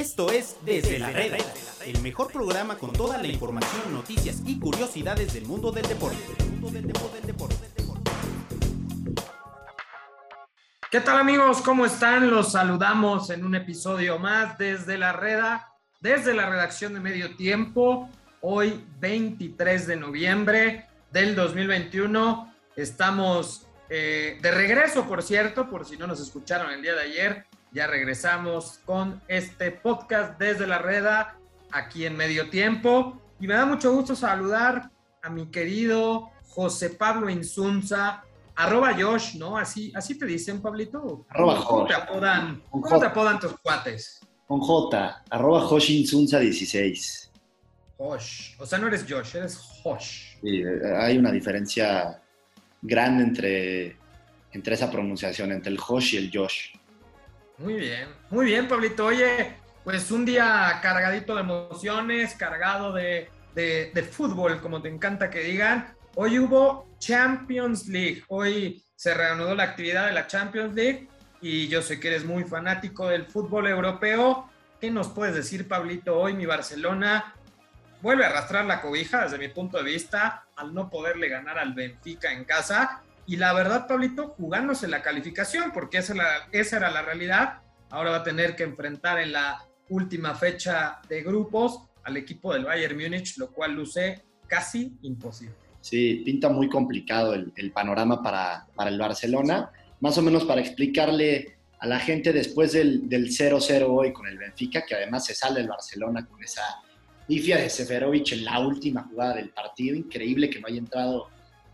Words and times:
Esto 0.00 0.32
es 0.32 0.56
Desde 0.64 0.98
la 0.98 1.10
Reda, 1.10 1.36
el 1.84 2.00
mejor 2.00 2.32
programa 2.32 2.78
con 2.78 2.90
toda 2.90 3.18
la 3.18 3.26
información, 3.26 3.92
noticias 3.92 4.40
y 4.46 4.58
curiosidades 4.58 5.34
del 5.34 5.44
mundo 5.44 5.70
del 5.72 5.86
deporte. 5.86 6.16
¿Qué 10.90 11.00
tal 11.02 11.18
amigos? 11.18 11.60
¿Cómo 11.60 11.84
están? 11.84 12.30
Los 12.30 12.52
saludamos 12.52 13.28
en 13.28 13.44
un 13.44 13.54
episodio 13.54 14.18
más 14.18 14.56
desde 14.56 14.96
la 14.96 15.12
Reda, 15.12 15.68
desde 16.00 16.32
la 16.32 16.48
redacción 16.48 16.94
de 16.94 17.00
Medio 17.00 17.36
Tiempo. 17.36 18.08
Hoy 18.40 18.82
23 19.00 19.86
de 19.86 19.96
noviembre 19.96 20.86
del 21.12 21.36
2021. 21.36 22.54
Estamos 22.74 23.66
eh, 23.90 24.38
de 24.40 24.50
regreso, 24.50 25.06
por 25.06 25.22
cierto, 25.22 25.68
por 25.68 25.84
si 25.84 25.98
no 25.98 26.06
nos 26.06 26.22
escucharon 26.22 26.70
el 26.70 26.80
día 26.80 26.94
de 26.94 27.02
ayer. 27.02 27.49
Ya 27.72 27.86
regresamos 27.86 28.80
con 28.84 29.22
este 29.28 29.70
podcast 29.70 30.36
desde 30.40 30.66
la 30.66 30.78
Reda, 30.78 31.38
aquí 31.70 32.04
en 32.04 32.16
Medio 32.16 32.50
Tiempo. 32.50 33.22
Y 33.38 33.46
me 33.46 33.54
da 33.54 33.64
mucho 33.64 33.92
gusto 33.92 34.16
saludar 34.16 34.90
a 35.22 35.30
mi 35.30 35.46
querido 35.52 36.30
José 36.48 36.90
Pablo 36.90 37.30
Insunza, 37.30 38.24
arroba 38.56 38.92
Josh, 38.98 39.36
¿no? 39.36 39.56
Así, 39.56 39.92
así 39.94 40.18
te 40.18 40.26
dicen, 40.26 40.60
Pablito. 40.60 41.24
Arroba 41.28 41.64
¿Cómo 41.64 41.86
te 41.86 41.94
apodan, 41.94 42.60
¿cómo 42.70 42.98
te 42.98 43.06
apodan 43.06 43.38
tus 43.38 43.52
cuates? 43.60 44.20
Con 44.48 44.58
J, 44.58 45.22
arroba 45.30 45.60
Josh 45.60 45.92
Insunza 45.92 46.40
16. 46.40 47.30
Josh. 47.96 48.56
O 48.58 48.66
sea, 48.66 48.80
no 48.80 48.88
eres 48.88 49.06
Josh, 49.08 49.36
eres 49.36 49.56
Josh. 49.82 50.36
Sí, 50.42 50.64
hay 50.98 51.18
una 51.18 51.30
diferencia 51.30 52.20
grande 52.82 53.22
entre, 53.22 53.96
entre 54.50 54.74
esa 54.74 54.90
pronunciación, 54.90 55.52
entre 55.52 55.70
el 55.70 55.78
Josh 55.78 56.14
y 56.14 56.16
el 56.16 56.30
Josh. 56.34 56.79
Muy 57.60 57.74
bien, 57.74 58.08
muy 58.30 58.46
bien, 58.46 58.66
Pablito. 58.66 59.04
Oye, 59.04 59.54
pues 59.84 60.10
un 60.10 60.24
día 60.24 60.78
cargadito 60.80 61.34
de 61.34 61.42
emociones, 61.42 62.34
cargado 62.34 62.90
de, 62.94 63.28
de, 63.54 64.02
fútbol, 64.02 64.62
como 64.62 64.80
te 64.80 64.88
encanta 64.88 65.28
que 65.28 65.40
digan. 65.40 65.94
Hoy 66.14 66.38
hubo 66.38 66.88
Champions 66.98 67.86
League. 67.86 68.24
Hoy 68.28 68.82
se 68.96 69.12
reanudó 69.12 69.54
la 69.54 69.64
actividad 69.64 70.06
de 70.06 70.12
la 70.12 70.26
Champions 70.26 70.74
League 70.74 71.06
y 71.42 71.68
yo 71.68 71.82
sé 71.82 72.00
que 72.00 72.08
eres 72.08 72.24
muy 72.24 72.44
fanático 72.44 73.08
del 73.08 73.26
fútbol 73.26 73.66
europeo. 73.66 74.48
¿Qué 74.80 74.90
nos 74.90 75.08
puedes 75.08 75.34
decir, 75.34 75.68
Pablito? 75.68 76.18
Hoy 76.18 76.32
mi 76.32 76.46
Barcelona 76.46 77.34
vuelve 78.00 78.24
a 78.24 78.28
arrastrar 78.28 78.64
la 78.64 78.80
cobija 78.80 79.24
desde 79.24 79.36
mi 79.36 79.48
punto 79.48 79.76
de 79.76 79.84
vista 79.84 80.46
al 80.56 80.72
no 80.72 80.88
poderle 80.88 81.28
ganar 81.28 81.58
al 81.58 81.74
Benfica 81.74 82.32
en 82.32 82.46
casa 82.46 83.02
y 83.30 83.36
la 83.36 83.52
verdad, 83.52 83.86
Pablito, 83.86 84.34
jugándose 84.36 84.88
la 84.88 85.02
calificación, 85.02 85.70
porque 85.72 85.98
esa, 85.98 86.16
era 86.52 86.90
la 86.90 87.02
realidad. 87.02 87.60
Ahora 87.88 88.10
va 88.10 88.16
a 88.16 88.22
tener 88.24 88.56
que 88.56 88.64
enfrentar 88.64 89.20
en 89.20 89.30
la 89.30 89.64
última 89.88 90.34
fecha 90.34 91.00
de 91.08 91.22
grupos 91.22 91.80
al 92.02 92.16
equipo 92.16 92.52
del 92.52 92.64
Bayern 92.64 93.00
Múnich, 93.00 93.38
lo 93.38 93.52
cual 93.52 93.74
luce 93.74 94.24
casi 94.48 94.98
imposible. 95.02 95.54
Sí, 95.80 96.22
pinta 96.24 96.48
muy 96.48 96.68
complicado 96.68 97.34
el, 97.34 97.70
panorama 97.70 98.20
para, 98.20 98.66
para, 98.74 98.90
el 98.90 98.98
Barcelona. 98.98 99.70
Más 100.00 100.18
o 100.18 100.22
menos 100.22 100.44
para 100.44 100.60
explicarle 100.60 101.56
a 101.78 101.86
la 101.86 102.00
gente 102.00 102.32
después 102.32 102.72
del 102.72 103.08
0-0 103.08 103.86
hoy 103.88 104.12
con 104.12 104.26
el 104.26 104.38
Benfica, 104.38 104.84
que 104.84 104.96
además 104.96 105.24
se 105.24 105.36
sale 105.36 105.60
el 105.60 105.68
Barcelona 105.68 106.26
con 106.26 106.42
esa 106.42 106.64
pifia 107.28 107.58
de 107.58 107.70
Seferovic 107.70 108.32
en 108.32 108.44
la 108.44 108.58
última 108.58 109.04
jugada 109.04 109.36
del 109.36 109.50
partido. 109.50 109.94
Increíble 109.94 110.50
que 110.50 110.58
no 110.58 110.66
haya 110.66 110.78
entrado 110.78 111.28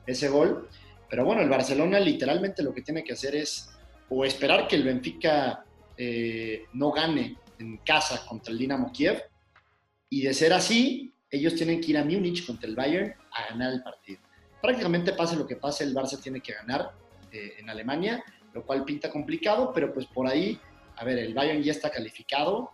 ese 0.06 0.28
gol. 0.28 0.68
Pero 1.08 1.24
bueno, 1.24 1.42
el 1.42 1.48
Barcelona 1.48 2.00
literalmente 2.00 2.62
lo 2.62 2.74
que 2.74 2.82
tiene 2.82 3.04
que 3.04 3.12
hacer 3.12 3.36
es 3.36 3.70
o 4.08 4.24
esperar 4.24 4.68
que 4.68 4.76
el 4.76 4.84
Benfica 4.84 5.64
eh, 5.96 6.64
no 6.74 6.92
gane 6.92 7.36
en 7.58 7.78
casa 7.78 8.24
contra 8.26 8.52
el 8.52 8.58
Dinamo 8.58 8.92
Kiev 8.92 9.22
y 10.08 10.22
de 10.22 10.34
ser 10.34 10.52
así, 10.52 11.12
ellos 11.30 11.54
tienen 11.54 11.80
que 11.80 11.90
ir 11.90 11.98
a 11.98 12.04
Múnich 12.04 12.46
contra 12.46 12.68
el 12.68 12.76
Bayern 12.76 13.14
a 13.32 13.50
ganar 13.50 13.72
el 13.72 13.82
partido. 13.82 14.20
Prácticamente 14.60 15.12
pase 15.12 15.36
lo 15.36 15.46
que 15.46 15.56
pase, 15.56 15.84
el 15.84 15.94
Barça 15.94 16.20
tiene 16.20 16.40
que 16.40 16.52
ganar 16.52 16.92
eh, 17.32 17.54
en 17.58 17.68
Alemania, 17.68 18.22
lo 18.52 18.64
cual 18.64 18.84
pinta 18.84 19.10
complicado, 19.10 19.72
pero 19.74 19.92
pues 19.92 20.06
por 20.06 20.26
ahí, 20.26 20.58
a 20.96 21.04
ver, 21.04 21.18
el 21.18 21.34
Bayern 21.34 21.62
ya 21.62 21.72
está 21.72 21.90
calificado, 21.90 22.70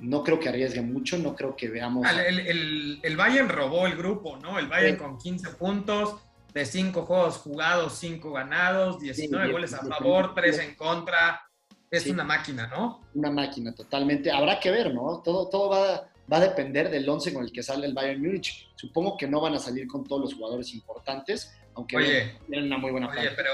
no 0.00 0.24
creo 0.24 0.40
que 0.40 0.48
arriesgue 0.48 0.80
mucho, 0.80 1.18
no 1.18 1.34
creo 1.34 1.54
que 1.54 1.68
veamos... 1.68 2.06
El, 2.26 3.00
el, 3.02 3.16
Bayern 3.16 3.48
robó 3.48 3.86
el 3.86 3.96
grupo, 3.96 4.38
¿no? 4.38 4.58
El 4.58 4.66
Bayern 4.66 4.96
con 4.96 5.18
15 5.18 5.50
puntos, 5.50 6.16
de 6.52 6.66
cinco 6.66 7.02
juegos 7.02 7.38
jugados, 7.38 7.98
cinco 7.98 8.32
ganados, 8.32 9.00
19 9.00 9.52
goles 9.52 9.72
a 9.74 9.84
favor, 9.84 10.34
tres 10.34 10.58
en 10.58 10.74
contra. 10.74 11.42
Es 11.90 12.06
una 12.06 12.24
máquina, 12.24 12.68
¿no? 12.68 13.00
Una 13.14 13.30
máquina, 13.30 13.74
totalmente. 13.74 14.30
Habrá 14.30 14.60
que 14.60 14.70
ver, 14.70 14.94
¿no? 14.94 15.20
Todo, 15.24 15.48
todo 15.48 15.70
va, 15.70 16.08
va 16.32 16.36
a 16.36 16.40
depender 16.40 16.88
del 16.90 17.08
11 17.08 17.34
con 17.34 17.44
el 17.44 17.52
que 17.52 17.62
sale 17.62 17.86
el 17.86 17.94
Bayern 17.94 18.22
Múnich. 18.22 18.68
Supongo 18.76 19.16
que 19.16 19.26
no 19.26 19.40
van 19.40 19.54
a 19.54 19.58
salir 19.58 19.88
con 19.88 20.04
todos 20.06 20.22
los 20.22 20.34
jugadores 20.34 20.72
importantes, 20.72 21.52
aunque 21.74 22.36
tienen 22.48 22.66
una 22.66 22.78
muy 22.78 22.92
buena 22.92 23.08
Oye, 23.08 23.30
pero, 23.34 23.50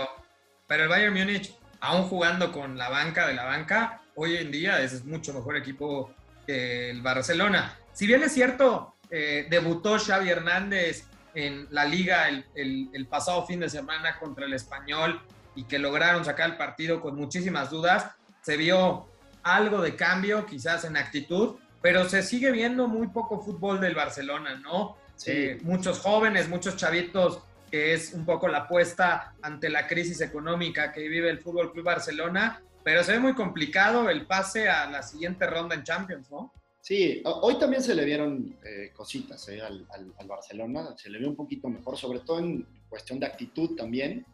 pero 0.66 0.82
el 0.82 0.88
Bayern 0.88 1.14
Múnich, 1.14 1.54
aún 1.80 2.04
jugando 2.04 2.52
con 2.52 2.76
la 2.76 2.90
banca 2.90 3.26
de 3.26 3.34
la 3.34 3.44
banca, 3.44 4.02
hoy 4.14 4.36
en 4.36 4.50
día 4.50 4.82
es 4.82 5.04
mucho 5.04 5.32
mejor 5.32 5.56
equipo 5.56 6.10
que 6.46 6.90
el 6.90 7.00
Barcelona. 7.00 7.78
Si 7.92 8.06
bien 8.06 8.22
es 8.22 8.32
cierto, 8.32 8.96
eh, 9.10 9.46
debutó 9.48 9.98
Xavi 9.98 10.28
Hernández 10.28 11.06
en 11.36 11.68
la 11.70 11.84
liga 11.84 12.28
el, 12.28 13.06
pasado 13.10 13.46
fin 13.46 13.60
de 13.60 13.68
semana 13.68 14.18
contra 14.18 14.46
el 14.46 14.54
español 14.54 15.20
y 15.54 15.64
que 15.64 15.78
lograron 15.78 16.24
sacar 16.24 16.50
el 16.50 16.56
partido 16.56 17.02
con 17.02 17.14
muchísimas 17.14 17.70
dudas, 17.70 18.06
se 18.40 18.56
vio 18.56 19.06
algo 19.42 19.82
de 19.82 19.94
cambio 19.96 20.46
quizás 20.46 20.84
en 20.84 20.96
actitud, 20.96 21.56
pero 21.82 22.08
se 22.08 22.22
sigue 22.22 22.50
viendo 22.52 22.88
muy 22.88 23.08
poco 23.08 23.38
fútbol 23.38 23.80
del 23.80 23.94
Barcelona, 23.94 24.54
¿no? 24.56 24.96
Eh, 25.26 25.60
muchos 25.62 26.00
jóvenes, 26.00 26.48
muchos 26.48 26.76
chavitos, 26.76 27.42
que 27.70 27.92
es 27.92 28.14
un 28.14 28.24
poco 28.24 28.48
la 28.48 28.58
apuesta 28.58 29.34
ante 29.42 29.68
la 29.68 29.86
crisis 29.86 30.22
económica 30.22 30.90
que 30.90 31.06
vive 31.06 31.28
el 31.28 31.40
Fútbol 31.40 31.70
Club 31.70 31.84
Barcelona, 31.84 32.62
pero 32.82 33.04
se 33.04 33.12
ve 33.12 33.18
muy 33.18 33.34
complicado 33.34 34.08
el 34.08 34.24
pase 34.24 34.70
a 34.70 34.88
la 34.88 35.02
siguiente 35.02 35.46
ronda 35.46 35.74
en 35.74 35.84
Champions, 35.84 36.30
¿no? 36.30 36.54
Sí, 36.86 37.20
hoy 37.24 37.58
también 37.58 37.82
se 37.82 37.96
le 37.96 38.04
vieron 38.04 38.60
eh, 38.64 38.92
cositas 38.94 39.48
eh, 39.48 39.60
al, 39.60 39.88
Barcelona, 40.24 40.96
se 40.96 41.10
le 41.10 41.18
vio 41.18 41.30
un 41.30 41.34
poquito 41.34 41.68
mejor, 41.68 41.96
sobre 41.96 42.20
todo 42.20 42.38
en 42.38 42.64
cuestión 42.88 43.18
de 43.18 43.26
actitud 43.26 43.74
también. 43.74 44.24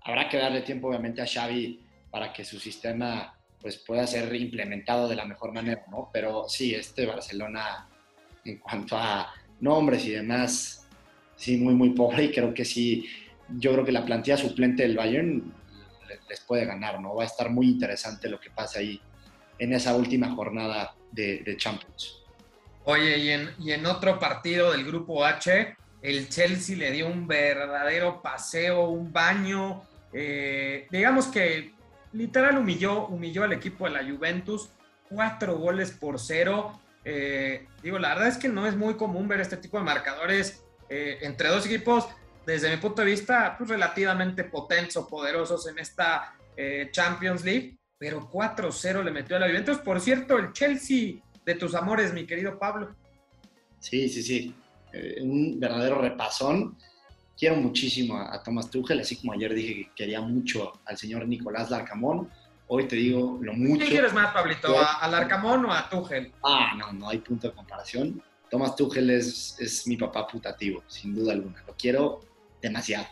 Habrá 0.00 0.26
que 0.26 0.38
darle 0.38 0.62
tiempo 0.62 0.88
obviamente 0.88 1.20
a 1.20 1.26
Xavi 1.26 1.84
para 2.10 2.32
que 2.32 2.46
su 2.46 2.58
sistema 2.58 3.38
pues, 3.60 3.76
pueda 3.76 4.06
ser 4.06 4.34
implementado 4.34 5.06
de 5.06 5.16
la 5.16 5.26
mejor 5.26 5.52
manera, 5.52 5.84
¿no? 5.90 6.08
Pero 6.10 6.48
sí, 6.48 6.74
este 6.74 7.04
Barcelona 7.04 7.86
en 8.42 8.56
cuanto 8.56 8.96
a 8.96 9.30
nombres 9.60 10.06
y 10.06 10.12
demás, 10.12 10.88
sí, 11.36 11.58
muy, 11.58 11.74
muy 11.74 11.90
pobre 11.90 12.24
y 12.24 12.32
creo 12.32 12.54
que 12.54 12.64
sí, 12.64 13.06
yo 13.58 13.70
creo 13.74 13.84
que 13.84 13.92
la 13.92 14.06
plantilla 14.06 14.38
suplente 14.38 14.82
del 14.82 14.96
Bayern 14.96 15.52
les 16.26 16.40
puede 16.40 16.64
ganar, 16.64 17.02
¿no? 17.02 17.16
Va 17.16 17.24
a 17.24 17.26
estar 17.26 17.50
muy 17.50 17.68
interesante 17.68 18.30
lo 18.30 18.40
que 18.40 18.48
pasa 18.48 18.78
ahí 18.78 18.98
en 19.58 19.72
esa 19.72 19.94
última 19.94 20.30
jornada 20.30 20.94
de, 21.12 21.56
Champions. 21.56 22.22
Oye, 22.84 23.18
y 23.18 23.70
en, 23.72 23.86
otro 23.86 24.18
partido 24.18 24.72
del 24.72 24.84
grupo 24.84 25.24
H, 25.24 25.76
el 26.02 26.28
Chelsea 26.28 26.76
le 26.76 26.90
dio 26.90 27.06
un 27.06 27.26
verdadero 27.26 28.20
paseo, 28.22 28.88
un 28.88 29.12
baño. 29.12 29.82
Eh, 30.12 30.88
digamos 30.90 31.26
que 31.26 31.72
literal 32.12 32.58
humilló, 32.58 33.06
humilló 33.06 33.44
al 33.44 33.52
equipo 33.52 33.84
de 33.84 33.92
la 33.92 34.04
Juventus, 34.04 34.70
cuatro 35.08 35.58
goles 35.58 35.92
por 35.92 36.18
cero. 36.18 36.80
Eh, 37.04 37.66
digo, 37.82 37.98
la 37.98 38.10
verdad 38.10 38.28
es 38.28 38.36
que 38.36 38.48
no 38.48 38.66
es 38.66 38.76
muy 38.76 38.94
común 38.94 39.28
ver 39.28 39.40
este 39.40 39.56
tipo 39.56 39.78
de 39.78 39.84
marcadores 39.84 40.64
eh, 40.88 41.18
entre 41.22 41.48
dos 41.48 41.66
equipos, 41.66 42.08
desde 42.46 42.70
mi 42.70 42.76
punto 42.78 43.02
de 43.02 43.06
vista, 43.06 43.54
pues, 43.56 43.70
relativamente 43.70 44.42
potentes 44.44 44.96
o 44.96 45.06
poderosos 45.06 45.68
en 45.68 45.78
esta 45.78 46.34
Champions 46.92 47.44
League 47.44 47.78
pero 48.02 48.28
4-0 48.28 49.04
le 49.04 49.12
metió 49.12 49.36
a 49.36 49.38
la 49.38 49.46
Juventus. 49.46 49.78
Por 49.78 50.00
cierto, 50.00 50.36
el 50.36 50.52
Chelsea 50.52 51.22
de 51.46 51.54
tus 51.54 51.72
amores, 51.76 52.12
mi 52.12 52.26
querido 52.26 52.58
Pablo. 52.58 52.96
Sí, 53.78 54.08
sí, 54.08 54.24
sí. 54.24 54.54
Eh, 54.92 55.18
un 55.22 55.60
verdadero 55.60 56.00
repasón. 56.00 56.76
Quiero 57.38 57.54
muchísimo 57.54 58.18
a, 58.18 58.42
Thomas 58.42 58.68
Tuchel, 58.70 58.98
así 58.98 59.14
como 59.14 59.34
ayer 59.34 59.54
dije 59.54 59.74
que 59.74 59.90
quería 59.94 60.20
mucho 60.20 60.80
al 60.84 60.98
señor 60.98 61.28
Nicolás 61.28 61.70
Larcamón. 61.70 62.28
Hoy 62.66 62.88
te 62.88 62.96
digo 62.96 63.38
lo 63.40 63.52
mucho. 63.52 63.84
¿Qué 63.84 63.90
quieres 63.90 64.12
más, 64.12 64.34
Pablito? 64.34 64.74
¿A, 64.76 65.06
Larcamón 65.06 65.64
o 65.66 65.72
a 65.72 65.88
Tuchel? 65.88 66.32
Ah, 66.42 66.74
no, 66.76 66.92
no 66.92 67.08
hay 67.08 67.18
punto 67.18 67.50
de 67.50 67.54
comparación. 67.54 68.20
Thomas 68.50 68.74
Tuchel 68.74 69.10
es, 69.10 69.56
es 69.60 69.86
mi 69.86 69.96
papá 69.96 70.26
putativo, 70.26 70.82
sin 70.88 71.14
duda 71.14 71.34
alguna. 71.34 71.62
Lo 71.68 71.76
quiero 71.76 72.18
demasiado. 72.60 73.06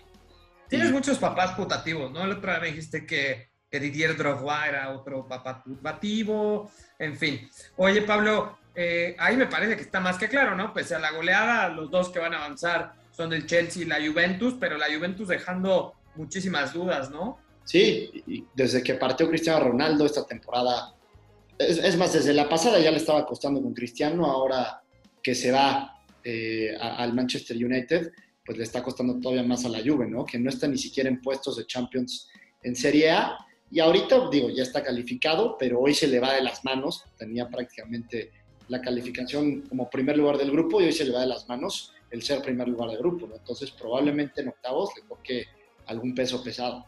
Tienes 0.68 0.90
muchos 0.90 1.16
papás 1.18 1.52
putativos, 1.52 2.10
¿no? 2.10 2.22
Otro 2.22 2.50
día 2.50 2.58
me 2.58 2.66
dijiste 2.66 3.06
que 3.06 3.49
Didier 3.78 4.16
Drogba 4.16 4.66
era 4.66 4.90
otro 4.90 5.28
turbativo, 5.64 6.70
en 6.98 7.16
fin. 7.16 7.48
Oye, 7.76 8.02
Pablo, 8.02 8.58
eh, 8.74 9.14
ahí 9.18 9.36
me 9.36 9.46
parece 9.46 9.76
que 9.76 9.82
está 9.82 10.00
más 10.00 10.18
que 10.18 10.28
claro, 10.28 10.56
¿no? 10.56 10.72
Pese 10.72 10.94
a 10.94 10.98
la 10.98 11.12
goleada, 11.12 11.68
los 11.68 11.90
dos 11.90 12.08
que 12.08 12.18
van 12.18 12.34
a 12.34 12.38
avanzar 12.38 12.94
son 13.12 13.32
el 13.32 13.46
Chelsea 13.46 13.82
y 13.82 13.86
la 13.86 13.98
Juventus, 14.04 14.54
pero 14.58 14.76
la 14.76 14.86
Juventus 14.86 15.28
dejando 15.28 15.94
muchísimas 16.16 16.72
dudas, 16.72 17.10
¿no? 17.10 17.38
Sí, 17.64 18.10
y 18.26 18.44
desde 18.54 18.82
que 18.82 18.94
partió 18.94 19.28
Cristiano 19.28 19.60
Ronaldo 19.60 20.04
esta 20.06 20.26
temporada 20.26 20.94
Es, 21.58 21.96
más, 21.96 22.12
desde 22.12 22.32
la 22.32 22.48
pasada 22.48 22.80
ya 22.80 22.90
le 22.90 22.96
estaba 22.96 23.26
costando 23.26 23.62
con 23.62 23.74
Cristiano, 23.74 24.26
ahora 24.26 24.82
que 25.22 25.34
se 25.34 25.52
va 25.52 26.02
eh, 26.24 26.74
al 26.80 27.12
Manchester 27.12 27.56
United, 27.56 28.12
pues 28.44 28.58
le 28.58 28.64
está 28.64 28.82
costando 28.82 29.20
todavía 29.20 29.44
más 29.44 29.64
a 29.64 29.68
la 29.68 29.78
Juve, 29.78 30.08
¿no? 30.08 30.24
Que 30.24 30.38
no 30.38 30.48
está 30.48 30.66
ni 30.66 30.78
siquiera 30.78 31.08
en 31.08 31.20
puestos 31.20 31.58
de 31.58 31.66
Champions 31.66 32.28
en 32.62 32.74
Serie 32.74 33.10
A. 33.10 33.36
Y 33.70 33.80
ahorita, 33.80 34.28
digo, 34.30 34.48
ya 34.50 34.62
está 34.62 34.82
calificado, 34.82 35.56
pero 35.58 35.80
hoy 35.80 35.94
se 35.94 36.08
le 36.08 36.18
va 36.18 36.34
de 36.34 36.42
las 36.42 36.64
manos. 36.64 37.04
Tenía 37.16 37.48
prácticamente 37.48 38.32
la 38.68 38.80
calificación 38.80 39.62
como 39.62 39.88
primer 39.88 40.16
lugar 40.16 40.38
del 40.38 40.50
grupo 40.50 40.80
y 40.80 40.86
hoy 40.86 40.92
se 40.92 41.04
le 41.04 41.12
va 41.12 41.20
de 41.20 41.26
las 41.26 41.48
manos 41.48 41.92
el 42.10 42.22
ser 42.22 42.42
primer 42.42 42.68
lugar 42.68 42.90
del 42.90 42.98
grupo, 42.98 43.26
¿no? 43.28 43.36
Entonces, 43.36 43.70
probablemente 43.70 44.40
en 44.40 44.48
octavos 44.48 44.90
le 44.96 45.02
toque 45.02 45.46
algún 45.86 46.14
peso 46.14 46.42
pesado. 46.42 46.86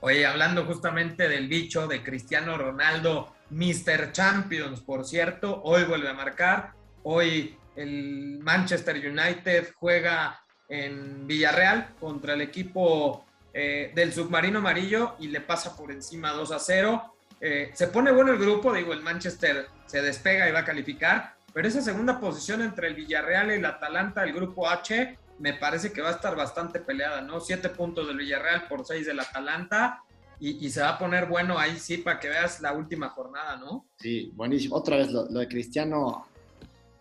Oye, 0.00 0.24
hablando 0.24 0.64
justamente 0.64 1.28
del 1.28 1.48
bicho 1.48 1.86
de 1.86 2.02
Cristiano 2.02 2.56
Ronaldo, 2.56 3.34
Mr. 3.50 4.12
Champions, 4.12 4.80
por 4.80 5.04
cierto, 5.04 5.62
hoy 5.64 5.84
vuelve 5.84 6.08
a 6.08 6.14
marcar. 6.14 6.72
Hoy 7.02 7.56
el 7.76 8.38
Manchester 8.40 8.96
United 8.96 9.72
juega 9.74 10.42
en 10.68 11.26
Villarreal 11.26 11.94
contra 12.00 12.34
el 12.34 12.40
equipo 12.40 13.26
eh, 13.58 13.90
del 13.94 14.12
submarino 14.12 14.58
amarillo 14.58 15.14
y 15.18 15.28
le 15.28 15.40
pasa 15.40 15.74
por 15.74 15.90
encima 15.90 16.30
2 16.32 16.52
a 16.52 16.58
0. 16.58 17.14
Eh, 17.40 17.70
se 17.72 17.86
pone 17.88 18.12
bueno 18.12 18.32
el 18.32 18.38
grupo, 18.38 18.70
digo, 18.74 18.92
el 18.92 19.00
Manchester 19.00 19.68
se 19.86 20.02
despega 20.02 20.46
y 20.46 20.52
va 20.52 20.58
a 20.58 20.64
calificar, 20.66 21.36
pero 21.54 21.66
esa 21.66 21.80
segunda 21.80 22.20
posición 22.20 22.60
entre 22.60 22.88
el 22.88 22.94
Villarreal 22.94 23.50
y 23.50 23.54
el 23.54 23.64
Atalanta, 23.64 24.24
el 24.24 24.34
grupo 24.34 24.68
H, 24.68 25.16
me 25.38 25.54
parece 25.54 25.90
que 25.90 26.02
va 26.02 26.10
a 26.10 26.12
estar 26.12 26.36
bastante 26.36 26.80
peleada, 26.80 27.22
¿no? 27.22 27.40
Siete 27.40 27.70
puntos 27.70 28.06
del 28.08 28.18
Villarreal 28.18 28.68
por 28.68 28.84
seis 28.84 29.06
del 29.06 29.20
Atalanta. 29.20 30.02
Y, 30.38 30.68
se 30.68 30.82
va 30.82 30.90
a 30.90 30.98
poner 30.98 31.24
bueno 31.24 31.58
ahí 31.58 31.78
sí 31.78 31.96
para 31.96 32.20
que 32.20 32.28
veas 32.28 32.60
la 32.60 32.74
última 32.74 33.08
jornada, 33.08 33.56
¿no? 33.56 33.86
Sí, 33.96 34.32
buenísimo. 34.34 34.76
Otra 34.76 34.98
vez 34.98 35.10
lo, 35.10 35.24
de 35.24 35.48
Cristiano 35.48 36.28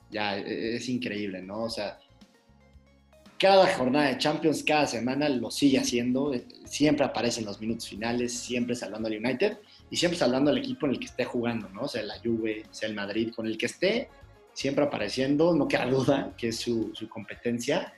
ya 0.10 0.38
e, 0.38 0.40
e, 0.40 0.76
es 0.78 0.88
increíble, 0.88 1.42
¿no? 1.42 1.64
O 1.64 1.70
sea, 1.70 1.98
cada 3.38 3.68
jornada 3.76 4.08
de 4.08 4.18
Champions, 4.18 4.64
cada 4.64 4.88
semana 4.88 5.28
lo 5.30 5.52
sigue 5.52 5.78
haciendo, 5.78 6.34
siempre 6.66 7.06
aparece 7.06 7.42
en 7.42 7.48
los 7.48 7.60
minutos 7.60 7.90
finales, 7.90 8.34
siempre 8.34 8.76
salvando 8.76 9.08
al 9.08 9.18
United 9.18 9.58
y 9.90 9.98
siempre 9.98 10.18
salvando 10.18 10.52
al 10.52 10.58
equipo 10.58 10.86
en 10.86 10.94
el 10.94 11.00
que 11.00 11.06
esté 11.06 11.26
jugando, 11.26 11.70
¿no? 11.70 11.88
Sea 11.88 12.04
la 12.04 12.20
Juve, 12.24 12.64
sea 12.72 12.88
el 12.88 12.96
Madrid, 12.96 13.34
con 13.36 13.46
el 13.46 13.58
que 13.58 13.66
esté, 13.66 14.10
siempre 14.54 14.86
apareciendo, 14.86 15.54
no 15.54 15.68
queda 15.68 15.86
duda 15.86 16.34
que 16.38 16.50
es 16.50 16.58
su, 16.58 16.94
competencia. 17.10 17.94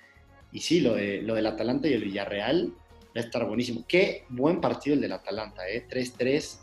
Y 0.51 0.59
sí, 0.59 0.79
lo, 0.79 0.95
de, 0.95 1.21
lo 1.21 1.35
del 1.35 1.45
Atalanta 1.45 1.87
y 1.87 1.93
el 1.93 2.03
Villarreal 2.03 2.73
va 3.15 3.21
a 3.21 3.25
estar 3.25 3.45
buenísimo. 3.45 3.85
Qué 3.87 4.25
buen 4.29 4.59
partido 4.59 4.95
el 4.95 5.01
del 5.01 5.11
Atalanta, 5.11 5.67
¿eh? 5.69 5.85
3-3, 5.87 6.59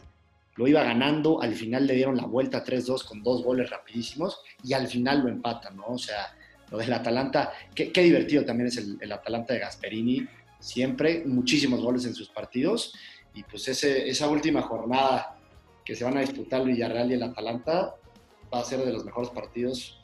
lo 0.56 0.67
iba 0.67 0.82
ganando, 0.82 1.41
al 1.41 1.55
final 1.55 1.87
le 1.87 1.94
dieron 1.94 2.17
la 2.17 2.27
vuelta 2.27 2.65
3-2 2.65 3.05
con 3.05 3.23
dos 3.23 3.44
goles 3.44 3.70
rapidísimos 3.70 4.41
y 4.62 4.73
al 4.73 4.88
final 4.88 5.20
lo 5.20 5.29
empatan, 5.29 5.77
¿no? 5.77 5.87
O 5.87 5.99
sea, 5.99 6.35
lo 6.75 6.81
del 6.81 6.93
Atalanta, 6.93 7.53
qué, 7.73 8.03
divertido 8.03 8.44
también 8.44 8.67
es 8.67 8.79
el, 8.79 9.12
Atalanta 9.12 9.55
de 9.55 9.61
Gasperini, 9.61 10.26
siempre 10.59 11.23
muchísimos 11.25 11.81
goles 11.81 12.05
en 12.05 12.15
sus 12.15 12.29
partidos 12.29 12.93
y 13.32 13.44
pues 13.44 13.69
ese, 13.69 14.09
esa 14.09 14.29
última 14.29 14.62
jornada 14.62 15.38
que 15.85 15.94
se 15.94 16.03
van 16.03 16.17
a 16.17 16.21
disputar 16.21 16.62
el 16.62 16.69
Villarreal 16.69 17.11
y 17.12 17.15
el 17.15 17.23
Atalanta 17.23 17.94
va 18.53 18.59
a 18.59 18.65
ser 18.65 18.81
de 18.81 18.93
los 18.93 19.05
mejores 19.05 19.31
partidos. 19.31 20.00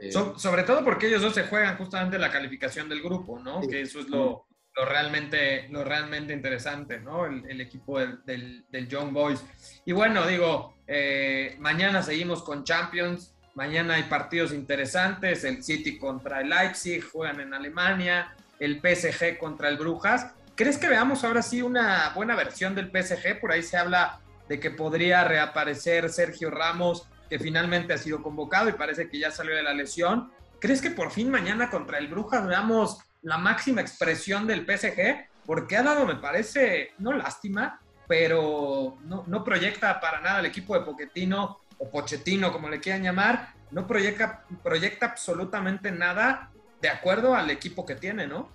Eh, 0.00 0.10
sobre 0.10 0.64
todo 0.64 0.84
porque 0.84 1.06
ellos 1.06 1.22
dos 1.22 1.34
se 1.34 1.44
juegan 1.44 1.76
justamente 1.76 2.18
la 2.18 2.30
calificación 2.30 2.88
del 2.88 3.02
grupo, 3.02 3.38
¿no? 3.38 3.60
Que 3.60 3.82
eso 3.82 4.00
es 4.00 4.08
lo, 4.08 4.46
lo 4.74 4.84
realmente, 4.84 5.68
lo 5.68 5.84
realmente 5.84 6.32
interesante, 6.32 6.98
¿no? 6.98 7.26
El, 7.26 7.60
equipo 7.60 8.00
del, 8.00 8.64
del, 8.68 8.88
Young 8.88 9.12
Boys. 9.12 9.44
Y 9.84 9.92
bueno, 9.92 10.26
digo, 10.26 10.74
eh, 10.88 11.54
mañana 11.60 12.02
seguimos 12.02 12.42
con 12.42 12.64
Champions, 12.64 13.34
mañana 13.60 13.96
hay 13.96 14.04
partidos 14.04 14.52
interesantes, 14.52 15.44
el 15.44 15.62
City 15.62 15.98
contra 15.98 16.40
el 16.40 16.48
Leipzig, 16.48 17.04
juegan 17.04 17.40
en 17.40 17.52
Alemania, 17.52 18.34
el 18.58 18.80
PSG 18.80 19.36
contra 19.36 19.68
el 19.68 19.76
Brujas. 19.76 20.28
¿Crees 20.54 20.78
que 20.78 20.88
veamos 20.88 21.24
ahora 21.24 21.42
sí 21.42 21.60
una 21.60 22.10
buena 22.14 22.34
versión 22.34 22.74
del 22.74 22.86
PSG? 22.86 23.38
Por 23.38 23.52
ahí 23.52 23.62
se 23.62 23.76
habla 23.76 24.20
de 24.48 24.58
que 24.58 24.70
podría 24.70 25.24
reaparecer 25.24 26.08
Sergio 26.08 26.50
Ramos, 26.50 27.06
que 27.28 27.38
finalmente 27.38 27.92
ha 27.92 27.98
sido 27.98 28.22
convocado 28.22 28.70
y 28.70 28.72
parece 28.72 29.10
que 29.10 29.18
ya 29.18 29.30
salió 29.30 29.54
de 29.54 29.62
la 29.62 29.74
lesión. 29.74 30.32
¿Crees 30.58 30.80
que 30.80 30.90
por 30.90 31.10
fin 31.10 31.30
mañana 31.30 31.68
contra 31.68 31.98
el 31.98 32.08
Brujas 32.08 32.46
veamos 32.46 33.00
la 33.20 33.36
máxima 33.36 33.82
expresión 33.82 34.46
del 34.46 34.64
PSG, 34.64 35.28
porque 35.44 35.76
ha 35.76 35.82
dado, 35.82 36.06
me 36.06 36.16
parece, 36.16 36.94
no 36.96 37.12
lástima, 37.12 37.78
pero 38.08 38.96
no, 39.04 39.44
proyecta 39.44 40.00
para 40.00 40.22
nada 40.22 40.40
el 40.40 40.46
equipo 40.46 40.74
de 40.74 40.80
Pochettino 40.80 41.60
o 41.80 41.88
Pochettino, 41.88 42.52
como 42.52 42.68
le 42.68 42.78
quieran 42.78 43.02
llamar, 43.02 43.54
no 43.70 43.86
proyecta, 43.86 44.44
proyecta 44.62 45.06
absolutamente 45.06 45.90
nada 45.90 46.52
de 46.80 46.88
acuerdo 46.88 47.34
al 47.34 47.50
equipo 47.50 47.84
que 47.84 47.94
tiene, 47.94 48.26
¿no? 48.26 48.48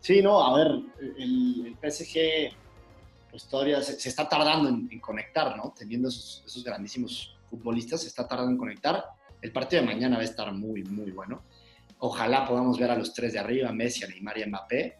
Sí, 0.00 0.22
no, 0.22 0.42
a 0.42 0.56
ver, 0.56 0.80
el, 1.18 1.76
PSG 1.82 2.54
pues 3.30 3.46
todavía 3.48 3.82
se, 3.82 4.08
está 4.08 4.28
tardando 4.28 4.68
en, 4.68 5.00
conectar, 5.00 5.56
¿no? 5.56 5.74
Teniendo 5.76 6.08
esos, 6.08 6.42
esos 6.46 6.64
grandísimos 6.64 7.36
futbolistas, 7.50 8.02
se 8.02 8.08
está 8.08 8.26
tardando 8.26 8.52
en 8.52 8.58
conectar. 8.58 9.04
El 9.42 9.52
partido 9.52 9.82
de 9.82 9.88
mañana 9.88 10.16
va 10.16 10.22
a 10.22 10.24
estar 10.24 10.50
muy, 10.52 10.84
muy 10.84 11.10
bueno. 11.10 11.42
Ojalá 11.98 12.46
podamos 12.46 12.78
ver 12.78 12.90
a 12.90 12.96
los 12.96 13.12
tres 13.12 13.34
de 13.34 13.38
arriba, 13.38 13.72
Messi, 13.72 14.04
a 14.04 14.08
Neymar 14.08 14.38
y 14.38 14.46
Mbappé, 14.46 14.98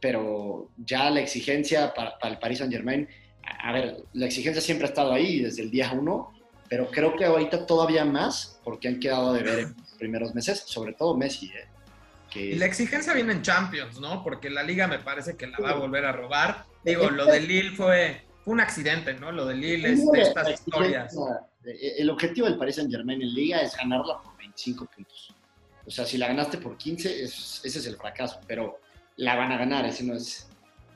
pero 0.00 0.70
ya 0.76 1.10
la 1.10 1.20
exigencia 1.20 1.92
para, 1.92 2.16
el 2.22 2.38
Paris 2.38 2.58
Saint 2.58 2.72
Germain, 2.72 3.08
a 3.42 3.72
ver, 3.72 4.04
la 4.12 4.26
exigencia 4.26 4.60
siempre 4.60 4.86
ha 4.86 4.90
estado 4.90 5.12
ahí 5.12 5.40
desde 5.40 5.62
el 5.62 5.70
día 5.70 5.90
uno, 5.92 6.37
pero 6.68 6.90
creo 6.90 7.16
que 7.16 7.24
ahorita 7.24 7.66
todavía 7.66 8.04
más 8.04 8.60
porque 8.64 8.88
han 8.88 9.00
quedado 9.00 9.32
de 9.32 9.42
ver 9.42 9.58
en 9.60 9.76
los 9.76 9.92
primeros 9.98 10.34
meses, 10.34 10.62
sobre 10.66 10.92
todo 10.92 11.16
Messi. 11.16 11.46
¿eh? 11.46 11.68
Y 12.34 12.54
la 12.56 12.66
exigencia 12.66 13.14
viene 13.14 13.32
en 13.32 13.42
Champions, 13.42 14.00
¿no? 14.00 14.22
Porque 14.22 14.50
la 14.50 14.62
liga 14.62 14.86
me 14.86 14.98
parece 14.98 15.36
que 15.36 15.46
la 15.46 15.58
va 15.58 15.70
a 15.70 15.74
volver 15.74 16.04
a 16.04 16.12
robar. 16.12 16.66
Digo, 16.84 17.10
lo 17.10 17.26
de 17.26 17.40
Lille 17.40 17.70
fue, 17.70 18.22
fue 18.44 18.54
un 18.54 18.60
accidente, 18.60 19.14
¿no? 19.14 19.32
Lo 19.32 19.46
de 19.46 19.54
Lille 19.54 19.92
es 19.92 20.10
de 20.10 20.20
estas 20.20 20.50
historias. 20.50 21.16
El 21.64 22.10
objetivo 22.10 22.46
del 22.46 22.58
Paris 22.58 22.76
Saint 22.76 22.90
Germain 22.90 23.20
en 23.20 23.34
liga 23.34 23.60
es 23.60 23.76
ganarla 23.76 24.22
por 24.22 24.36
25 24.36 24.86
puntos. 24.86 25.34
O 25.86 25.90
sea, 25.90 26.04
si 26.04 26.18
la 26.18 26.28
ganaste 26.28 26.58
por 26.58 26.76
15, 26.76 27.24
ese 27.24 27.66
es 27.66 27.86
el 27.86 27.96
fracaso, 27.96 28.40
pero 28.46 28.80
la 29.16 29.34
van 29.34 29.52
a 29.52 29.58
ganar, 29.58 29.86
ese 29.86 30.04
no 30.04 30.14
es, 30.14 30.48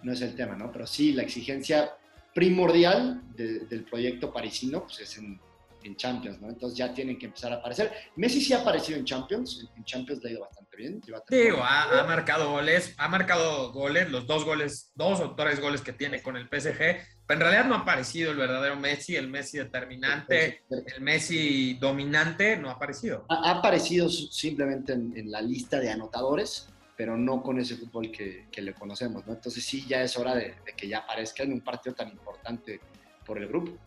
no 0.02 0.12
es 0.12 0.20
el 0.20 0.34
tema, 0.34 0.54
¿no? 0.54 0.70
Pero 0.70 0.86
sí, 0.86 1.12
la 1.12 1.22
exigencia 1.22 1.96
primordial 2.34 3.22
del 3.36 3.84
proyecto 3.84 4.32
parisino 4.32 4.82
pues 4.84 5.00
es 5.00 5.18
en, 5.18 5.40
en, 5.84 5.96
Champions, 5.96 6.40
¿no? 6.40 6.48
Entonces 6.48 6.78
ya 6.78 6.92
tienen 6.92 7.18
que 7.18 7.26
empezar 7.26 7.52
a 7.52 7.56
aparecer. 7.56 7.92
Messi 8.16 8.40
sí 8.40 8.52
ha 8.52 8.60
aparecido 8.60 8.98
en 8.98 9.04
Champions, 9.04 9.68
en, 9.76 9.84
Champions 9.84 10.22
le 10.22 10.30
ha 10.30 10.32
ido 10.32 10.40
bastante 10.42 10.76
bien. 10.76 11.00
Digo, 11.28 11.62
ha, 11.62 12.00
ha, 12.00 12.04
marcado 12.04 12.50
goles, 12.50 12.94
ha 12.98 13.08
marcado 13.08 13.72
goles, 13.72 14.10
los 14.10 14.26
dos 14.26 14.44
goles, 14.44 14.90
dos 14.94 15.20
o 15.20 15.34
tres 15.34 15.60
goles 15.60 15.80
que 15.80 15.92
tiene 15.92 16.22
con 16.22 16.36
el 16.36 16.48
PSG, 16.48 17.00
en 17.32 17.40
realidad 17.40 17.64
no 17.64 17.74
ha 17.76 17.78
aparecido 17.78 18.30
el 18.30 18.36
verdadero 18.36 18.76
Messi, 18.76 19.16
el 19.16 19.28
Messi 19.28 19.58
determinante, 19.58 20.64
el 20.68 21.00
Messi 21.00 21.74
dominante, 21.74 22.56
no 22.56 22.68
ha 22.68 22.72
aparecido. 22.72 23.24
Ha, 23.28 23.52
aparecido 23.52 24.08
simplemente 24.08 24.92
en, 24.92 25.30
la 25.30 25.40
lista 25.40 25.80
de 25.80 25.90
anotadores, 25.90 26.68
pero 26.96 27.16
no 27.16 27.42
con 27.42 27.58
ese 27.58 27.76
fútbol 27.76 28.12
que, 28.12 28.48
le 28.54 28.74
conocemos, 28.74 29.26
¿no? 29.26 29.32
Entonces 29.32 29.64
sí, 29.64 29.86
ya 29.88 30.02
es 30.02 30.16
hora 30.16 30.34
de, 30.34 30.56
que 30.76 30.88
ya 30.88 30.98
aparezca 30.98 31.42
en 31.42 31.54
un 31.54 31.62
partido 31.62 31.94
tan 31.94 32.08
importante 32.08 32.80
por 33.24 33.38
el 33.38 33.48
grupo. 33.48 33.78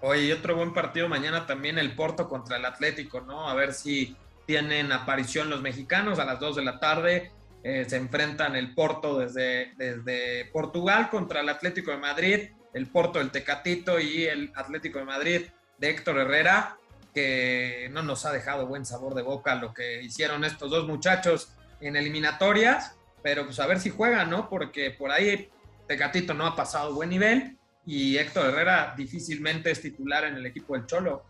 Oye, 0.00 0.32
otro 0.32 0.56
buen 0.56 0.72
partido 0.72 1.08
mañana 1.08 1.46
también 1.46 1.78
el 1.78 1.94
Porto 1.94 2.28
contra 2.28 2.56
el 2.56 2.64
Atlético, 2.64 3.20
¿no? 3.20 3.48
A 3.48 3.54
ver 3.54 3.72
si 3.72 4.16
tienen 4.46 4.92
aparición 4.92 5.50
los 5.50 5.60
mexicanos 5.60 6.18
a 6.18 6.24
las 6.24 6.38
2 6.40 6.56
de 6.56 6.64
la 6.64 6.78
tarde. 6.78 7.32
Eh, 7.64 7.84
se 7.88 7.96
enfrentan 7.96 8.54
el 8.54 8.74
Porto 8.74 9.18
desde, 9.18 9.72
desde 9.76 10.44
Portugal 10.52 11.10
contra 11.10 11.40
el 11.40 11.48
Atlético 11.48 11.90
de 11.90 11.96
Madrid 11.96 12.48
el 12.72 12.86
Porto 12.86 13.18
del 13.18 13.30
Tecatito 13.30 13.98
y 13.98 14.24
el 14.24 14.52
Atlético 14.54 14.98
de 14.98 15.04
Madrid 15.04 15.42
de 15.78 15.90
Héctor 15.90 16.18
Herrera, 16.18 16.76
que 17.14 17.88
no 17.92 18.02
nos 18.02 18.24
ha 18.24 18.32
dejado 18.32 18.66
buen 18.66 18.84
sabor 18.84 19.14
de 19.14 19.22
boca 19.22 19.54
lo 19.54 19.72
que 19.72 20.02
hicieron 20.02 20.44
estos 20.44 20.70
dos 20.70 20.86
muchachos 20.86 21.52
en 21.80 21.96
eliminatorias, 21.96 22.96
pero 23.22 23.44
pues 23.44 23.58
a 23.60 23.66
ver 23.66 23.80
si 23.80 23.90
juegan, 23.90 24.30
¿no? 24.30 24.48
Porque 24.48 24.90
por 24.90 25.10
ahí 25.10 25.50
Tecatito 25.86 26.34
no 26.34 26.46
ha 26.46 26.56
pasado 26.56 26.94
buen 26.94 27.10
nivel 27.10 27.57
y 27.88 28.18
Héctor 28.18 28.50
Herrera 28.50 28.94
difícilmente 28.94 29.70
es 29.70 29.80
titular 29.80 30.24
en 30.24 30.34
el 30.34 30.44
equipo 30.44 30.74
del 30.74 30.84
Cholo. 30.84 31.24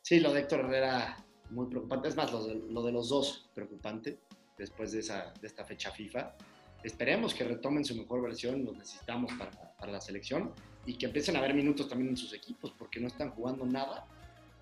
Sí, 0.00 0.20
lo 0.20 0.32
de 0.32 0.40
Héctor 0.40 0.60
Herrera 0.60 1.16
muy 1.50 1.66
preocupante, 1.66 2.08
es 2.08 2.16
más, 2.16 2.30
lo 2.30 2.46
de, 2.46 2.54
lo 2.70 2.84
de 2.84 2.92
los 2.92 3.08
dos 3.08 3.50
preocupante 3.52 4.20
después 4.56 4.92
de, 4.92 5.00
esa, 5.00 5.34
de 5.40 5.48
esta 5.48 5.64
fecha 5.64 5.90
FIFA 5.90 6.36
esperemos 6.84 7.34
que 7.34 7.42
retomen 7.42 7.84
su 7.84 7.96
mejor 7.96 8.22
versión, 8.22 8.64
los 8.64 8.76
necesitamos 8.76 9.32
para, 9.32 9.50
para, 9.50 9.90
la 9.90 10.00
selección 10.00 10.52
y 10.86 10.96
que 10.96 11.06
empiecen 11.06 11.36
a 11.36 11.40
ver 11.40 11.54
minutos 11.54 11.88
también 11.88 12.10
en 12.10 12.16
sus 12.16 12.32
equipos 12.32 12.72
porque 12.78 13.00
no 13.00 13.08
están 13.08 13.30
jugando 13.30 13.66
nada. 13.66 14.06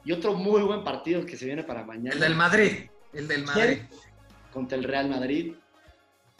Y 0.04 0.12
otro 0.12 0.32
muy 0.32 0.62
buen 0.62 0.84
partido 0.84 1.26
que 1.26 1.36
se 1.36 1.44
viene 1.44 1.64
para 1.64 1.84
mañana. 1.84 2.14
El 2.14 2.20
del 2.20 2.34
Madrid, 2.34 2.72
el 3.12 3.28
del 3.28 3.44
Madrid. 3.44 3.78
Contra 4.52 4.78
el 4.78 4.84
Real 4.84 5.10
Madrid, 5.10 5.54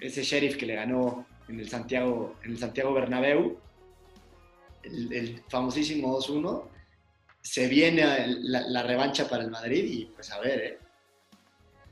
ese 0.01 0.23
sheriff 0.23 0.57
que 0.57 0.67
le 0.67 0.77
ganó 0.77 1.27
en 1.49 1.61
el 1.61 1.69
Santiago, 1.69 2.37
en 2.45 2.53
el 2.53 2.59
Santiago 2.59 2.95
Bernabéu, 2.95 3.59
el, 4.85 5.43
famosísimo 5.49 6.19
2-1. 6.19 6.69
se 7.41 7.69
viene 7.69 8.27
la, 8.27 8.83
revancha 8.83 9.29
para 9.29 9.45
el 9.45 9.51
Madrid 9.51 9.85
y 9.85 10.05
pues 10.07 10.31
a 10.31 10.41
ver, 10.41 10.61
¿eh? 10.61 10.79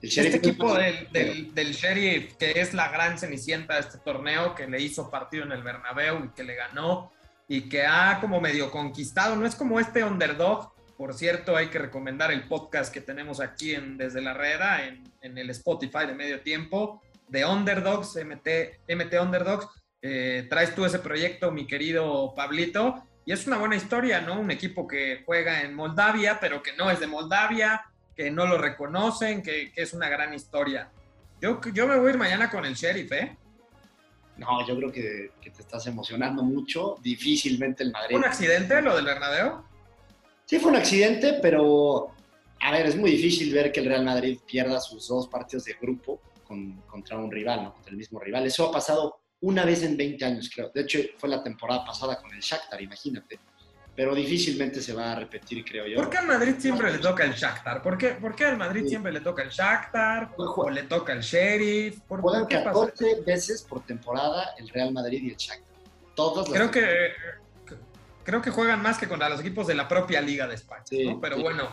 este 0.03 0.37
equipo 0.37 0.75
del, 0.75 1.53
del, 1.55 1.73
Sheriff, 1.73 2.35
que 2.37 2.53
es 2.53 2.73
la 2.73 2.89
gran 2.89 3.19
cenicienta 3.19 3.75
de 3.75 3.81
este 3.81 3.99
torneo, 3.99 4.55
que 4.55 4.67
le 4.67 4.81
hizo 4.81 5.11
partido 5.11 5.45
en 5.45 5.53
el 5.53 5.63
Bernabéu 5.63 6.25
y 6.25 6.29
que 6.31 6.43
le 6.43 6.55
ganó 6.55 7.13
y 7.49 7.69
que 7.69 7.85
ha 7.85 8.19
como 8.21 8.41
medio 8.41 8.71
conquistado, 8.71 9.37
no 9.37 9.45
es 9.45 9.55
como 9.55 9.81
este 9.81 10.05
underdog. 10.05 10.73
Por 10.97 11.15
cierto, 11.15 11.57
hay 11.57 11.69
que 11.69 11.79
recomendar 11.79 12.31
el 12.31 12.47
podcast 12.47 12.93
que 12.93 13.01
tenemos 13.01 13.41
aquí 13.41 13.75
en 13.75 13.97
Desde 13.97 14.21
la 14.21 14.35
Reda, 14.35 14.87
en, 14.87 15.03
en 15.21 15.37
el 15.37 15.51
Spotify 15.51 16.07
de 16.07 16.15
medio 16.15 16.41
tiempo, 16.43 17.03
de 17.29 17.45
Underdogs, 17.45 18.17
MT, 18.17 18.49
MT 18.89 19.15
Underdogs. 19.21 19.67
Eh, 20.02 20.47
traes 20.49 20.75
tú 20.75 20.85
ese 20.85 20.99
proyecto, 20.99 21.50
mi 21.50 21.66
querido 21.66 22.33
Pablito, 22.35 23.02
y 23.25 23.33
es 23.33 23.47
una 23.47 23.59
buena 23.59 23.76
historia, 23.76 24.21
¿no? 24.21 24.40
Un 24.40 24.50
equipo 24.50 24.87
que 24.87 25.23
juega 25.26 25.62
en 25.62 25.75
Moldavia, 25.75 26.38
pero 26.40 26.62
que 26.62 26.73
no 26.75 26.90
es 26.90 27.00
de 27.00 27.07
Moldavia, 27.07 27.85
que 28.16 28.30
no 28.30 28.47
lo 28.47 28.59
reconocen, 28.59 29.42
que, 29.42 29.73
es 29.76 29.92
una 29.92 30.09
gran 30.09 30.33
historia. 30.33 30.90
Yo, 31.40 31.61
yo 31.73 31.87
me 31.87 31.99
voy 31.99 32.09
a 32.09 32.11
ir 32.12 32.19
mañana 32.19 32.50
con 32.50 32.64
el 32.64 32.75
sheriff, 32.75 33.12
¿eh? 33.12 33.37
No, 34.37 34.66
yo 34.66 34.75
creo 34.76 34.90
que, 34.90 35.33
te 35.42 35.62
estás 35.62 35.87
emocionando 35.87 36.42
mucho. 36.42 36.97
Difícilmente 37.02 37.83
el 37.83 37.92
Madrid. 37.92 38.16
¿Un 38.16 38.25
accidente 38.25 38.80
lo 38.80 38.97
del 38.97 39.04
Bernabéu? 39.04 39.62
Sí, 40.47 40.59
fue 40.59 40.71
un 40.71 40.78
accidente, 40.78 41.38
pero 41.42 42.14
a 42.61 42.73
ver, 42.73 42.87
es 42.87 42.97
muy 42.97 43.11
difícil 43.11 43.52
ver 43.52 43.71
que 43.71 43.80
el 43.80 43.87
Real 43.87 44.04
Madrid 44.04 44.38
pierda 44.47 44.80
sus 44.80 45.07
dos 45.09 45.28
partidos 45.28 45.64
de 45.64 45.75
grupo 45.75 46.21
contra 46.87 47.19
un 47.19 47.30
rival, 47.30 47.64
¿no? 47.64 47.75
Contra 47.75 47.90
el 47.90 47.99
mismo 47.99 48.19
rival. 48.19 48.47
Eso 48.47 48.66
ha 48.69 48.73
pasado 48.73 49.21
una 49.43 49.65
vez 49.65 49.83
en 49.83 49.97
20 49.97 50.25
años, 50.25 50.51
creo. 50.55 50.71
De 50.75 50.83
hecho, 50.83 50.99
fue 51.17 51.29
la 51.29 51.43
temporada 51.43 51.85
pasada 51.85 52.21
con 52.21 52.33
el 52.33 52.41
Shakhtar, 52.41 52.81
imagínate 52.81 53.39
pero 54.01 54.15
difícilmente 54.15 54.81
se 54.81 54.95
va 54.95 55.13
a 55.13 55.15
repetir, 55.15 55.63
creo 55.63 55.87
yo. 55.87 55.97
¿Por 55.97 56.09
qué 56.09 56.17
al 56.17 56.27
Madrid 56.27 56.55
siempre 56.59 56.91
le 56.91 56.99
toca 57.01 57.23
el 57.23 57.33
Shakhtar? 57.33 57.83
¿Por 57.83 57.99
qué, 57.99 58.11
por 58.15 58.35
qué 58.35 58.47
al 58.47 58.57
Madrid 58.57 58.87
siempre 58.87 59.13
le 59.13 59.21
toca 59.21 59.43
el 59.43 59.51
Shakhtar? 59.51 60.31
¿O 60.39 60.71
le 60.71 60.85
toca 60.85 61.13
el 61.13 61.21
Sheriff? 61.21 62.01
¿Por, 62.09 62.23
Juegan 62.23 62.47
14 62.47 63.21
veces 63.27 63.63
por 63.63 63.83
temporada 63.83 64.55
el 64.59 64.71
Real 64.71 64.93
Madrid 64.93 65.23
y 65.25 65.31
el 65.31 65.37
Shakhtar. 65.37 65.75
Todos 66.15 66.49
creo 66.49 66.71
que 66.71 67.13
creo 68.25 68.41
que 68.41 68.51
juegan 68.51 68.81
más 68.81 68.97
que 68.97 69.07
contra 69.07 69.29
los 69.29 69.41
equipos 69.41 69.67
de 69.67 69.75
la 69.75 69.87
propia 69.87 70.23
Liga 70.23 70.47
de 70.47 70.55
España, 70.55 70.85
¿no? 71.05 71.21
Pero 71.21 71.39
bueno, 71.39 71.69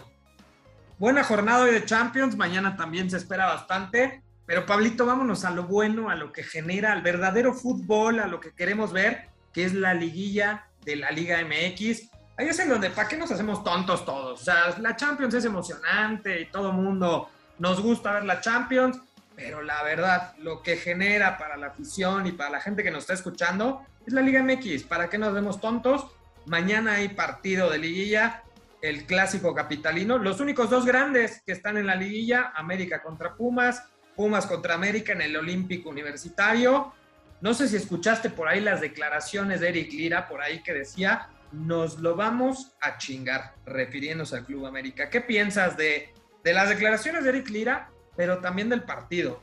buena 0.98 1.24
jornada 1.24 1.64
hoy 1.64 1.72
de 1.72 1.86
Champions, 1.86 2.36
mañana 2.36 2.76
también 2.76 3.10
se 3.10 3.16
espera 3.16 3.46
bastante. 3.46 4.22
Pero 4.48 4.66
Pablito, 4.66 5.06
vámonos 5.06 5.46
a 5.46 5.52
lo 5.52 5.66
bueno, 5.66 6.10
a 6.10 6.16
lo 6.16 6.32
que 6.32 6.42
genera, 6.42 6.94
al 6.94 7.04
verdadero 7.04 7.54
fútbol, 7.54 8.20
a 8.20 8.26
lo 8.28 8.40
que 8.40 8.54
queremos 8.54 8.92
ver, 8.92 9.28
que 9.54 9.66
es 9.66 9.74
la 9.76 9.94
liguilla 9.94 10.68
de 10.84 10.96
la 10.96 11.12
Liga 11.12 11.38
MX 11.44 12.10
ahí 12.38 12.48
es 12.48 12.60
en 12.60 12.70
donde, 12.70 12.90
¿para 12.92 13.08
qué 13.08 13.18
nos 13.18 13.32
hacemos 13.32 13.64
tontos 13.64 14.06
todos? 14.06 14.42
O 14.42 14.44
sea, 14.44 14.78
la 14.80 14.96
Champions 14.96 15.34
es 15.34 15.46
emocionante 15.46 16.40
y 16.40 16.46
todo 16.46 16.72
mundo 16.72 17.30
nos 17.60 17.82
gusta 17.82 18.14
ver 18.14 18.26
la 18.26 18.40
Champions, 18.40 19.00
pero 19.36 19.62
la 19.62 19.84
verdad, 19.84 20.36
lo 20.38 20.62
que 20.62 20.78
genera 20.78 21.38
para 21.38 21.58
la 21.58 21.68
afición 21.68 22.28
y 22.28 22.32
para 22.32 22.52
la 22.52 22.62
gente 22.62 22.84
que 22.84 22.92
nos 22.92 23.02
está 23.02 23.14
escuchando 23.14 23.86
es 24.06 24.14
la 24.14 24.22
Liga 24.22 24.44
MX. 24.44 24.84
¿Para 24.84 25.10
qué 25.10 25.18
nos 25.18 25.34
vemos 25.34 25.60
tontos? 25.60 26.06
Mañana 26.46 26.94
hay 26.94 27.10
partido 27.10 27.70
de 27.70 27.80
liguilla, 27.80 28.44
el 28.82 29.06
clásico 29.06 29.54
capitalino. 29.54 30.18
Los 30.18 30.40
únicos 30.40 30.70
dos 30.70 30.86
grandes 30.86 31.42
que 31.46 31.52
están 31.52 31.78
en 31.78 31.88
la 31.88 31.96
liguilla, 31.96 32.54
América 32.56 33.02
contra 33.02 33.36
Pumas, 33.36 33.84
Pumas 34.18 34.48
contra 34.48 34.74
América 34.74 35.14
en 35.14 35.22
el 35.22 35.38
Olímpico 35.38 35.90
Universitario. 35.90 36.92
No 37.40 37.54
sé 37.54 37.68
si 37.68 37.76
escuchaste 37.76 38.32
por 38.32 38.48
ahí 38.48 38.60
las 38.60 38.82
declaraciones 38.82 39.62
de 39.62 39.70
Eric 39.70 39.94
Lira, 39.94 40.28
por 40.28 40.42
ahí 40.42 40.64
que 40.64 40.74
decía 40.74 41.30
nos 41.52 42.00
lo 42.00 42.16
vamos 42.16 42.74
a 42.82 42.98
chingar, 42.98 43.56
refiriéndose 43.66 44.36
al 44.36 44.46
Club 44.46 44.66
América. 44.66 45.10
¿Qué 45.10 45.22
piensas 45.22 45.78
de, 45.78 46.10
las 46.44 46.70
declaraciones 46.70 47.24
de 47.24 47.30
Eric 47.30 47.50
Lira, 47.50 47.90
pero 48.16 48.40
también 48.40 48.70
del 48.70 48.84
partido? 48.84 49.40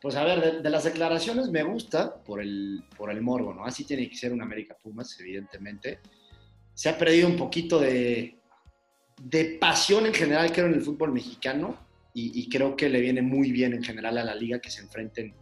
Pues 0.00 0.16
a 0.16 0.24
ver, 0.24 0.60
de, 0.60 0.70
las 0.70 0.84
declaraciones 0.84 1.48
me 1.48 1.62
gusta 1.62 2.22
por 2.22 2.40
el, 2.42 2.84
por 2.96 3.10
el 3.10 3.22
morbo, 3.22 3.54
¿no? 3.54 3.64
Así 3.64 3.84
tiene 3.84 4.08
que 4.08 4.16
ser 4.16 4.32
un 4.32 4.42
América 4.42 4.76
Pumas, 4.82 5.18
evidentemente. 5.20 6.00
Se 6.74 6.88
ha 6.88 6.98
perdido 6.98 7.28
un 7.28 7.36
poquito 7.36 7.78
de, 7.78 8.38
de 9.22 9.56
pasión 9.60 10.04
en 10.06 10.14
general, 10.14 10.52
creo, 10.52 10.66
en 10.66 10.74
el 10.74 10.82
fútbol 10.82 11.12
mexicano 11.12 11.91
y, 12.14 12.40
y, 12.40 12.48
creo 12.48 12.76
que 12.76 12.88
le 12.88 13.00
viene 13.00 13.22
muy 13.22 13.52
bien 13.52 13.72
en 13.72 13.82
general 13.82 14.18
a 14.18 14.24
la 14.24 14.34
liga 14.34 14.60
que 14.60 14.70
se 14.70 14.82
enfrenten 14.82 15.34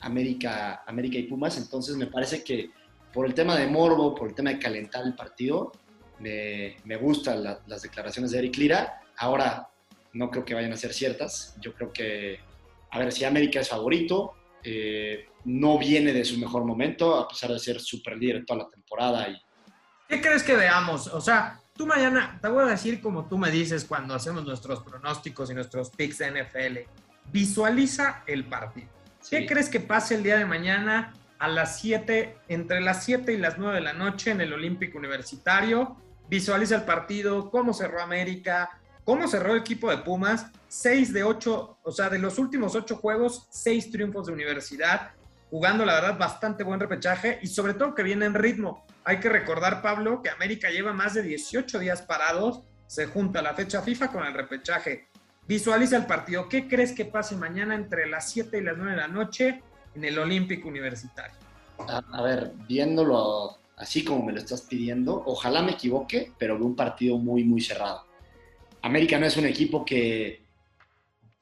América, 0.00 0.82
América 0.86 1.18
y 1.18 1.24
Pumas. 1.24 1.58
Entonces 1.58 1.96
me 1.96 2.06
parece 2.06 2.42
que 2.42 2.70
por 3.12 3.26
el 3.26 3.34
tema 3.34 3.56
de 3.56 3.66
morbo, 3.66 4.14
por 4.14 4.28
el 4.28 4.34
tema 4.34 4.50
de 4.50 4.58
calentar 4.58 5.04
el 5.06 5.14
partido, 5.14 5.72
me, 6.18 6.76
me 6.84 6.96
gustan 6.96 7.42
las 7.42 7.82
declaraciones 7.82 8.30
de 8.30 8.38
Eric 8.38 8.56
Lira. 8.56 9.00
Ahora 9.18 9.68
no 10.12 10.30
creo 10.30 10.44
que 10.44 10.54
vayan 10.54 10.72
a 10.72 10.76
ser 10.76 10.92
ciertas. 10.92 11.56
Yo 11.60 11.74
creo 11.74 11.92
que, 11.92 12.38
a 12.90 12.98
ver, 12.98 13.12
si 13.12 13.24
América 13.24 13.60
es 13.60 13.68
favorito, 13.68 14.34
eh, 14.62 15.26
no 15.44 15.78
viene 15.78 16.12
de 16.12 16.24
su 16.24 16.38
mejor 16.38 16.64
momento, 16.64 17.14
a 17.16 17.28
pesar 17.28 17.52
de 17.52 17.58
ser 17.58 17.80
super 17.80 18.16
líder 18.16 18.44
toda 18.44 18.64
la 18.64 18.70
temporada. 18.70 19.28
Y... 19.28 19.36
¿Qué 20.08 20.20
crees 20.20 20.42
que 20.42 20.56
veamos? 20.56 21.06
O 21.08 21.20
sea, 21.20 21.60
tú 21.76 21.86
mañana, 21.86 22.38
te 22.40 22.48
voy 22.48 22.64
a 22.64 22.68
decir 22.68 23.00
como 23.00 23.26
tú 23.26 23.38
me 23.38 23.50
dices 23.50 23.84
cuando 23.84 24.14
hacemos 24.14 24.44
nuestros 24.44 24.82
pronósticos 24.82 25.50
y 25.50 25.54
nuestros 25.54 25.90
picks 25.90 26.18
de 26.18 26.30
NFL, 26.30 26.78
visualiza 27.32 28.22
el 28.26 28.44
partido. 28.44 28.88
¿Qué 29.28 29.46
crees 29.46 29.68
que 29.68 29.80
pase 29.80 30.14
el 30.14 30.22
día 30.22 30.38
de 30.38 30.46
mañana? 30.46 31.12
a 31.38 31.48
las 31.48 31.80
7, 31.80 32.38
entre 32.48 32.80
las 32.80 33.04
7 33.04 33.32
y 33.32 33.36
las 33.36 33.58
9 33.58 33.76
de 33.76 33.80
la 33.80 33.92
noche 33.92 34.30
en 34.30 34.40
el 34.40 34.52
Olímpico 34.52 34.98
Universitario. 34.98 35.96
Visualiza 36.28 36.76
el 36.76 36.82
partido, 36.82 37.50
cómo 37.50 37.72
cerró 37.72 38.00
América, 38.00 38.70
cómo 39.04 39.28
cerró 39.28 39.52
el 39.52 39.60
equipo 39.60 39.90
de 39.90 39.98
Pumas. 39.98 40.46
6 40.68 41.12
de 41.12 41.22
8, 41.22 41.78
o 41.82 41.92
sea, 41.92 42.08
de 42.08 42.18
los 42.18 42.38
últimos 42.38 42.74
8 42.74 42.96
juegos, 42.96 43.46
6 43.50 43.90
triunfos 43.90 44.26
de 44.26 44.32
universidad, 44.32 45.12
jugando 45.50 45.84
la 45.84 45.94
verdad 45.94 46.18
bastante 46.18 46.64
buen 46.64 46.80
repechaje 46.80 47.38
y 47.42 47.46
sobre 47.46 47.74
todo 47.74 47.94
que 47.94 48.02
viene 48.02 48.26
en 48.26 48.34
ritmo. 48.34 48.84
Hay 49.06 49.20
que 49.20 49.30
recordar, 49.30 49.80
Pablo, 49.80 50.20
que 50.20 50.28
América 50.28 50.68
lleva 50.70 50.92
más 50.92 51.14
de 51.14 51.22
18 51.22 51.78
días 51.78 52.02
parados, 52.02 52.62
se 52.86 53.06
junta 53.06 53.40
la 53.40 53.54
fecha 53.54 53.80
FIFA 53.80 54.12
con 54.12 54.26
el 54.26 54.34
repechaje. 54.34 55.08
Visualiza 55.48 55.96
el 55.96 56.04
partido. 56.06 56.48
¿Qué 56.48 56.68
crees 56.68 56.92
que 56.92 57.06
pase 57.06 57.36
mañana 57.36 57.74
entre 57.74 58.06
las 58.06 58.28
7 58.30 58.58
y 58.58 58.62
las 58.62 58.76
9 58.76 58.90
de 58.90 58.96
la 58.98 59.08
noche? 59.08 59.62
en 59.96 60.04
el 60.04 60.18
Olímpico 60.18 60.68
Universitario? 60.68 61.34
A, 61.78 62.22
ver, 62.22 62.52
viéndolo 62.68 63.58
así 63.76 64.04
como 64.04 64.24
me 64.24 64.32
lo 64.32 64.38
estás 64.38 64.62
pidiendo, 64.62 65.22
ojalá 65.26 65.62
me 65.62 65.72
equivoque, 65.72 66.32
pero 66.38 66.56
veo 66.56 66.66
un 66.66 66.76
partido 66.76 67.18
muy, 67.18 67.44
muy 67.44 67.60
cerrado. 67.60 68.04
América 68.82 69.18
no 69.18 69.26
es 69.26 69.36
un 69.36 69.46
equipo 69.46 69.84
que, 69.84 70.42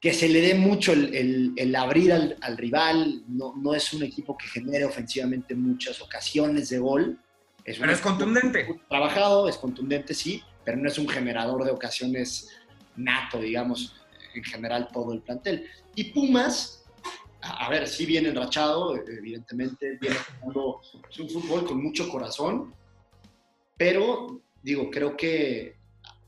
que 0.00 0.12
se 0.12 0.28
le 0.28 0.40
dé 0.40 0.54
mucho 0.54 0.92
el, 0.92 1.76
abrir 1.76 2.12
al, 2.12 2.56
rival, 2.56 3.22
no, 3.28 3.54
no, 3.56 3.74
es 3.74 3.92
un 3.92 4.02
equipo 4.02 4.36
que 4.36 4.46
genere 4.46 4.84
ofensivamente 4.84 5.54
muchas 5.54 6.00
ocasiones 6.00 6.70
de 6.70 6.78
gol. 6.78 7.18
Es 7.64 7.78
pero 7.78 7.92
es 7.92 8.00
contundente. 8.00 8.80
Trabajado, 8.88 9.48
es 9.48 9.56
contundente, 9.56 10.14
sí, 10.14 10.42
pero 10.64 10.76
no 10.76 10.88
es 10.88 10.98
un 10.98 11.08
generador 11.08 11.64
de 11.64 11.70
ocasiones 11.70 12.50
nato, 12.96 13.38
digamos, 13.40 13.96
en 14.34 14.44
general 14.44 14.88
todo 14.92 15.12
el 15.12 15.22
plantel. 15.22 15.66
Y 15.94 16.04
Pumas 16.12 16.84
a 17.44 17.68
ver, 17.68 17.86
sí 17.86 18.06
viene 18.06 18.30
enrachado, 18.30 18.96
evidentemente, 18.96 19.98
viene 20.00 20.16
jugando 20.40 20.80
un 21.18 21.28
fútbol 21.28 21.66
con 21.66 21.82
mucho 21.82 22.08
corazón, 22.08 22.74
pero 23.76 24.40
digo, 24.62 24.90
creo 24.90 25.16
que 25.16 25.76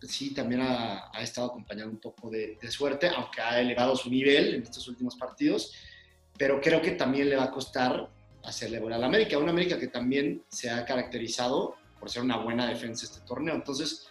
sí 0.03 0.35
también 0.35 0.61
ha, 0.63 1.11
estado 1.21 1.49
acompañado 1.49 1.91
un 1.91 1.99
poco 1.99 2.31
de, 2.31 2.59
suerte, 2.69 3.09
aunque 3.09 3.41
ha 3.41 3.61
elevado 3.61 3.97
su 3.97 4.11
nivel 4.11 4.57
en 4.57 4.63
estos 4.63 4.87
últimos 4.89 5.17
partidos, 5.17 5.73
pero 6.37 6.61
creo 6.61 6.83
que 6.83 6.93
también 6.93 7.31
le 7.31 7.37
va 7.37 7.45
a 7.45 7.51
costar 7.51 8.11
hacerle 8.47 8.79
gol 8.79 8.93
a 8.93 8.99
la 8.99 9.07
América, 9.07 9.39
una 9.39 9.51
América 9.51 9.79
que 9.79 9.89
también 9.89 10.45
se 10.49 10.71
ha 10.71 10.85
caracterizado 10.85 11.77
por 11.99 12.11
ser 12.11 12.23
una 12.23 12.37
buena 12.37 12.67
defensa 12.69 13.05
este 13.05 13.21
torneo. 13.27 13.55
Entonces, 13.55 14.09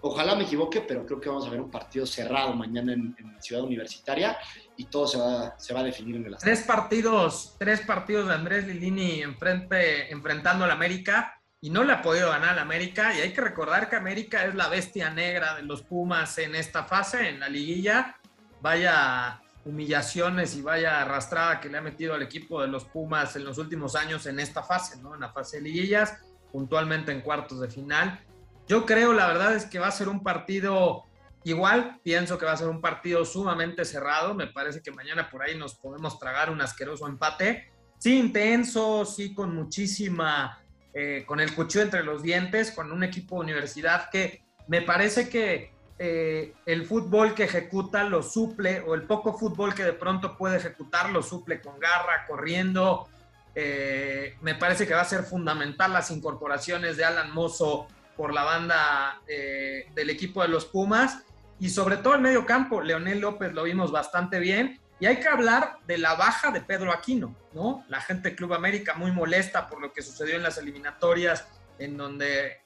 Ojalá 0.00 0.36
me 0.36 0.44
equivoque, 0.44 0.80
pero 0.80 1.04
creo 1.04 1.20
que 1.20 1.28
vamos 1.28 1.46
a 1.46 1.50
ver 1.50 1.60
un 1.60 1.70
partido 1.70 2.06
cerrado 2.06 2.52
mañana 2.54 2.92
en, 2.92 3.16
Ciudad 3.40 3.64
Universitaria 3.64 4.36
y 4.76 4.84
todo 4.86 5.06
se 5.06 5.16
va, 5.16 5.54
se 5.58 5.72
va 5.72 5.80
a 5.80 5.84
definir 5.84 6.16
en 6.16 6.26
el 6.26 6.36
Tres 6.38 6.62
partidos, 6.62 7.54
tres 7.56 7.80
partidos 7.82 8.26
de 8.28 8.34
Andrés 8.34 8.66
Lilini 8.66 9.22
enfrente, 9.22 10.10
enfrentando 10.12 10.64
al 10.64 10.72
América 10.72 11.40
y 11.60 11.70
no 11.70 11.84
le 11.84 11.92
ha 11.92 12.02
podido 12.02 12.30
ganar 12.30 12.50
al 12.50 12.58
América. 12.58 13.14
Y 13.16 13.20
hay 13.20 13.32
que 13.32 13.40
recordar 13.40 13.88
que 13.88 13.96
América 13.96 14.44
es 14.44 14.56
la 14.56 14.68
bestia 14.68 15.10
negra 15.10 15.54
de 15.54 15.62
los 15.62 15.82
Pumas 15.82 16.36
en 16.38 16.56
esta 16.56 16.84
fase, 16.84 17.28
en 17.28 17.40
la 17.40 17.48
liguilla. 17.48 18.16
Vaya 18.60 19.40
humillaciones 19.68 20.56
y 20.56 20.62
vaya 20.62 21.02
arrastrada 21.02 21.60
que 21.60 21.68
le 21.68 21.76
ha 21.76 21.82
metido 21.82 22.14
al 22.14 22.22
equipo 22.22 22.62
de 22.62 22.68
los 22.68 22.86
Pumas 22.86 23.36
en 23.36 23.44
los 23.44 23.58
últimos 23.58 23.94
años 23.94 24.24
en 24.26 24.40
esta 24.40 24.62
fase, 24.62 25.00
¿no? 25.02 25.14
En 25.14 25.20
la 25.20 25.30
fase 25.30 25.58
de 25.58 25.64
liguillas, 25.64 26.14
puntualmente 26.50 27.12
en 27.12 27.20
cuartos 27.20 27.60
de 27.60 27.68
final. 27.68 28.18
Yo 28.66 28.86
creo, 28.86 29.12
la 29.12 29.26
verdad 29.26 29.54
es 29.54 29.66
que 29.66 29.78
va 29.78 29.88
a 29.88 29.92
ser 29.92 30.08
un 30.08 30.22
partido 30.22 31.04
igual, 31.44 32.00
pienso 32.02 32.38
que 32.38 32.46
va 32.46 32.52
a 32.52 32.56
ser 32.56 32.68
un 32.68 32.80
partido 32.80 33.24
sumamente 33.24 33.84
cerrado, 33.84 34.34
me 34.34 34.46
parece 34.46 34.82
que 34.82 34.90
mañana 34.90 35.28
por 35.30 35.42
ahí 35.42 35.56
nos 35.56 35.74
podemos 35.74 36.18
tragar 36.18 36.50
un 36.50 36.60
asqueroso 36.60 37.06
empate, 37.06 37.70
sí 37.98 38.18
intenso, 38.18 39.04
sí 39.04 39.34
con 39.34 39.54
muchísima, 39.54 40.62
eh, 40.94 41.24
con 41.26 41.40
el 41.40 41.54
cuchillo 41.54 41.84
entre 41.84 42.02
los 42.04 42.22
dientes, 42.22 42.72
con 42.72 42.90
un 42.90 43.04
equipo 43.04 43.36
de 43.36 43.42
universidad 43.42 44.08
que 44.10 44.44
me 44.66 44.82
parece 44.82 45.28
que 45.28 45.72
eh, 46.00 46.54
el 46.64 46.86
fútbol 46.86 47.34
que 47.34 47.44
ejecuta 47.44 48.04
lo 48.04 48.22
suple, 48.22 48.80
o 48.86 48.94
el 48.94 49.02
poco 49.02 49.36
fútbol 49.36 49.74
que 49.74 49.82
de 49.82 49.92
pronto 49.92 50.36
puede 50.36 50.58
ejecutar 50.58 51.10
lo 51.10 51.22
suple 51.22 51.60
con 51.60 51.78
garra, 51.80 52.24
corriendo. 52.26 53.08
Eh, 53.54 54.36
me 54.40 54.54
parece 54.54 54.86
que 54.86 54.94
va 54.94 55.00
a 55.00 55.06
ser 55.06 55.24
fundamental 55.24 55.92
las 55.92 56.12
incorporaciones 56.12 56.96
de 56.96 57.04
Alan 57.04 57.34
Mozo 57.34 57.88
por 58.16 58.32
la 58.32 58.44
banda 58.44 59.20
eh, 59.26 59.90
del 59.94 60.10
equipo 60.10 60.42
de 60.42 60.48
los 60.48 60.66
Pumas 60.66 61.24
y 61.58 61.70
sobre 61.70 61.96
todo 61.96 62.14
el 62.14 62.20
medio 62.20 62.46
campo. 62.46 62.80
Leonel 62.80 63.18
López 63.18 63.52
lo 63.52 63.64
vimos 63.64 63.90
bastante 63.90 64.38
bien. 64.38 64.80
Y 65.00 65.06
hay 65.06 65.20
que 65.20 65.28
hablar 65.28 65.78
de 65.86 65.96
la 65.96 66.14
baja 66.14 66.50
de 66.50 66.60
Pedro 66.60 66.92
Aquino, 66.92 67.34
¿no? 67.52 67.84
La 67.88 68.00
gente 68.00 68.34
Club 68.34 68.54
América 68.54 68.94
muy 68.94 69.12
molesta 69.12 69.68
por 69.68 69.80
lo 69.80 69.92
que 69.92 70.02
sucedió 70.02 70.34
en 70.34 70.42
las 70.42 70.58
eliminatorias, 70.58 71.46
en 71.78 71.96
donde 71.96 72.62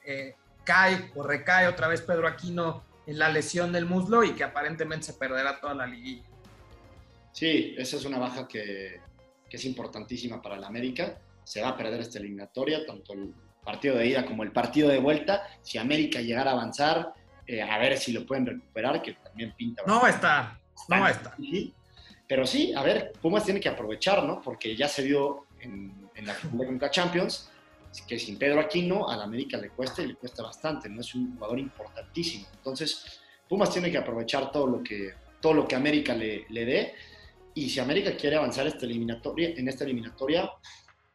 cae 0.65 1.12
o 1.15 1.23
recae 1.23 1.69
otra 1.69 1.89
vez 1.89 2.01
Pedro 2.01 2.27
Aquino 2.27 2.85
la 3.06 3.28
lesión 3.28 3.73
del 3.73 3.87
muslo 3.87 4.25
y 4.25 4.32
que 4.32 4.44
aparentemente 4.44 5.06
se 5.06 5.14
perderá 5.14 5.61
toda 5.61 5.75
la 5.75 5.87
liguilla. 5.87 6.25
Sí, 7.32 7.75
esa 7.78 7.97
es 7.97 8.04
una 8.04 8.18
baja 8.18 8.47
que, 8.47 9.00
es 9.50 9.64
importantísima 9.66 10.40
para 10.40 10.56
el 10.56 10.64
América. 10.64 11.18
Se 11.44 11.61
va 11.61 11.71
a 11.71 11.76
perder 11.76 12.00
esta 12.00 12.18
eliminatoria, 12.18 12.87
tanto 12.87 13.12
el 13.12 13.35
partido 13.62 13.97
de 13.97 14.06
ida 14.06 14.25
como 14.25 14.44
el 14.44 14.52
partido 14.52 14.88
de 14.88 14.99
vuelta. 14.99 15.47
Si 15.61 15.76
América 15.76 16.21
llegara 16.21 16.52
a 16.52 16.54
avanzar, 16.54 17.12
eh, 17.47 17.61
a 17.61 17.76
ver 17.78 17.99
si 17.99 18.12
lo 18.12 18.25
pueden 18.25 18.47
recuperar, 18.47 19.02
que 19.02 19.12
también 19.14 19.52
pinta. 19.54 19.82
No 19.87 20.00
va 20.00 20.06
a 20.06 20.11
estar, 20.11 20.59
no 20.88 21.00
va 21.00 21.09
a 21.09 21.11
estar. 21.11 21.35
Pero 22.26 22.47
sí, 22.47 22.73
a 22.75 22.82
ver, 22.82 23.12
Pumas 23.21 23.44
tiene 23.44 23.61
que 23.61 23.68
aprovechar, 23.68 24.25
¿no? 24.25 24.40
Porque 24.40 24.75
ya 24.75 24.88
se 24.88 25.02
vio 25.02 25.47
en, 25.61 26.09
en 26.14 26.26
la 26.26 26.35
Conca 26.35 26.90
Champions 26.90 27.51
que 28.06 28.18
sin 28.18 28.38
Pedro 28.38 28.61
Aquino 28.61 29.08
al 29.08 29.20
América 29.20 29.58
le 29.58 29.70
cuesta 29.70 30.02
y 30.02 30.08
le 30.08 30.14
cuesta 30.14 30.42
bastante, 30.42 30.88
no 30.88 31.00
es 31.00 31.14
un 31.14 31.34
jugador 31.34 31.58
importantísimo. 31.58 32.46
Entonces, 32.54 33.20
Pumas 33.49 33.70
tiene 33.70 33.90
que 33.90 33.99
aprovechar 33.99 34.50
todo 34.50 34.66
lo 34.66 34.82
que, 34.82 35.12
todo 35.40 35.52
lo 35.52 35.68
que 35.68 35.76
América 35.76 36.14
le, 36.14 36.46
le 36.49 36.64
dé 36.64 36.94
y 37.54 37.68
si 37.68 37.80
América 37.80 38.16
quiere 38.16 38.37
avanzar 38.37 38.66
esta 38.66 38.87
eliminatoria, 38.87 39.50
en 39.50 39.68
esta 39.68 39.84
eliminatoria, 39.84 40.50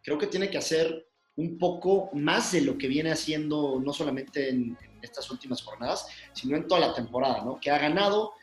creo 0.03 0.17
que 0.17 0.27
tiene 0.27 0.49
que 0.49 0.57
hacer 0.57 1.07
un 1.37 1.57
poco 1.57 2.09
más 2.13 2.51
de 2.51 2.61
lo 2.61 2.77
que 2.77 2.87
viene 2.87 3.11
haciendo 3.11 3.79
no 3.83 3.93
solamente 3.93 4.49
en, 4.49 4.77
estas 5.01 5.29
últimas 5.29 5.61
jornadas, 5.61 6.07
sino 6.33 6.57
en 6.57 6.67
toda 6.67 6.81
la 6.81 6.93
temporada, 6.93 7.43
¿no? 7.45 7.59
Que 7.59 7.69
ha 7.69 7.77
ganado 7.77 8.33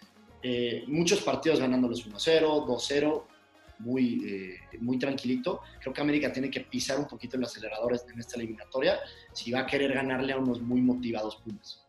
eh, 0.41 0.85
muchos 0.87 1.21
partidos 1.21 1.59
ganándolos 1.59 2.07
1-0, 2.07 2.65
2-0, 2.65 3.25
muy, 3.79 4.25
eh, 4.27 4.79
muy 4.81 4.99
tranquilito. 4.99 5.61
Creo 5.81 5.93
que 5.93 6.01
América 6.01 6.33
tiene 6.33 6.51
que 6.51 6.61
pisar 6.61 6.99
un 6.99 7.07
poquito 7.07 7.37
en 7.37 7.43
los 7.43 7.51
aceleradores 7.51 8.05
en 8.13 8.19
esta 8.19 8.37
eliminatoria 8.37 8.99
si 9.33 9.51
va 9.51 9.61
a 9.61 9.67
querer 9.67 9.93
ganarle 9.93 10.33
a 10.33 10.39
unos 10.39 10.61
muy 10.61 10.81
motivados 10.81 11.37
Pumas. 11.37 11.85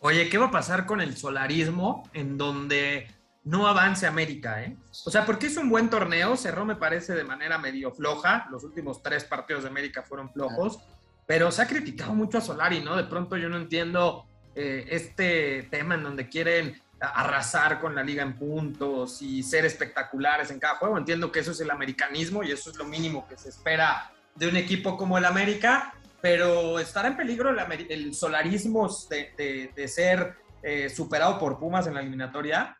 Oye, 0.00 0.28
¿qué 0.28 0.38
va 0.38 0.46
a 0.46 0.50
pasar 0.50 0.86
con 0.86 1.00
el 1.00 1.16
solarismo 1.16 2.08
en 2.12 2.36
donde 2.36 3.08
no 3.44 3.66
avance 3.66 4.06
América? 4.06 4.62
Eh? 4.62 4.76
O 5.04 5.10
sea, 5.10 5.24
porque 5.24 5.46
es 5.46 5.56
un 5.56 5.70
buen 5.70 5.88
torneo, 5.88 6.36
cerró 6.36 6.64
me 6.64 6.76
parece 6.76 7.14
de 7.14 7.24
manera 7.24 7.58
medio 7.58 7.90
floja, 7.92 8.46
los 8.50 8.62
últimos 8.64 9.02
tres 9.02 9.24
partidos 9.24 9.62
de 9.62 9.70
América 9.70 10.02
fueron 10.02 10.30
flojos, 10.30 10.80
pero 11.26 11.50
se 11.50 11.62
ha 11.62 11.66
criticado 11.66 12.14
mucho 12.14 12.38
a 12.38 12.40
Solari, 12.42 12.80
¿no? 12.80 12.96
De 12.96 13.04
pronto 13.04 13.36
yo 13.36 13.48
no 13.48 13.56
entiendo 13.56 14.26
eh, 14.54 14.86
este 14.90 15.64
tema 15.70 15.94
en 15.94 16.02
donde 16.02 16.28
quieren 16.28 16.80
arrasar 17.00 17.80
con 17.80 17.94
la 17.94 18.02
liga 18.02 18.22
en 18.22 18.38
puntos 18.38 19.20
y 19.20 19.42
ser 19.42 19.66
espectaculares 19.66 20.50
en 20.50 20.58
cada 20.58 20.76
juego. 20.76 20.96
Entiendo 20.96 21.30
que 21.30 21.40
eso 21.40 21.52
es 21.52 21.60
el 21.60 21.70
americanismo 21.70 22.42
y 22.42 22.50
eso 22.52 22.70
es 22.70 22.76
lo 22.76 22.84
mínimo 22.84 23.26
que 23.28 23.36
se 23.36 23.50
espera 23.50 24.12
de 24.34 24.48
un 24.48 24.56
equipo 24.56 24.96
como 24.96 25.18
el 25.18 25.24
América, 25.24 25.94
pero 26.20 26.78
estará 26.78 27.08
en 27.08 27.16
peligro 27.16 27.50
el, 27.50 28.14
solarismo 28.14 28.88
de, 29.10 29.88
ser 29.88 30.34
eh, 30.62 30.88
superado 30.88 31.38
por 31.38 31.58
Pumas 31.58 31.86
en 31.86 31.94
la 31.94 32.00
eliminatoria. 32.00 32.78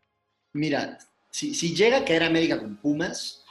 Mira, 0.52 0.99
si, 1.30 1.52
llega 1.74 1.98
a 1.98 2.05
caer 2.05 2.24
América 2.24 2.59
con 2.59 2.76
Pumas, 2.76 3.44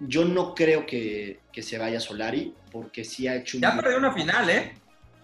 yo 0.00 0.24
no 0.24 0.54
creo 0.54 0.86
que, 0.86 1.40
se 1.60 1.78
vaya 1.78 2.00
Solari, 2.00 2.54
porque 2.70 3.04
sí 3.04 3.28
ha 3.28 3.36
hecho... 3.36 3.58
Ya 3.58 3.76
perdió 3.76 3.98
una 3.98 4.12
final, 4.12 4.48
¿eh? 4.48 4.74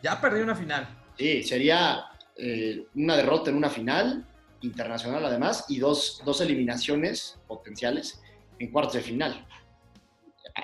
Ya 0.03 0.21
perdió 0.21 0.43
una 0.43 0.55
final. 0.55 0.89
Sí, 1.17 1.43
sería 1.43 2.07
eh, 2.37 2.87
una 2.95 3.17
derrota 3.17 3.51
en 3.51 3.57
una 3.57 3.71
final 3.71 4.27
internacional 4.63 5.25
además 5.25 5.67
y 5.69 5.79
dos, 5.79 6.23
dos 6.25 6.41
eliminaciones 6.41 7.39
potenciales 7.47 8.21
en 8.59 8.71
cuartos 8.71 8.95
de 8.95 9.01
final. 9.03 9.47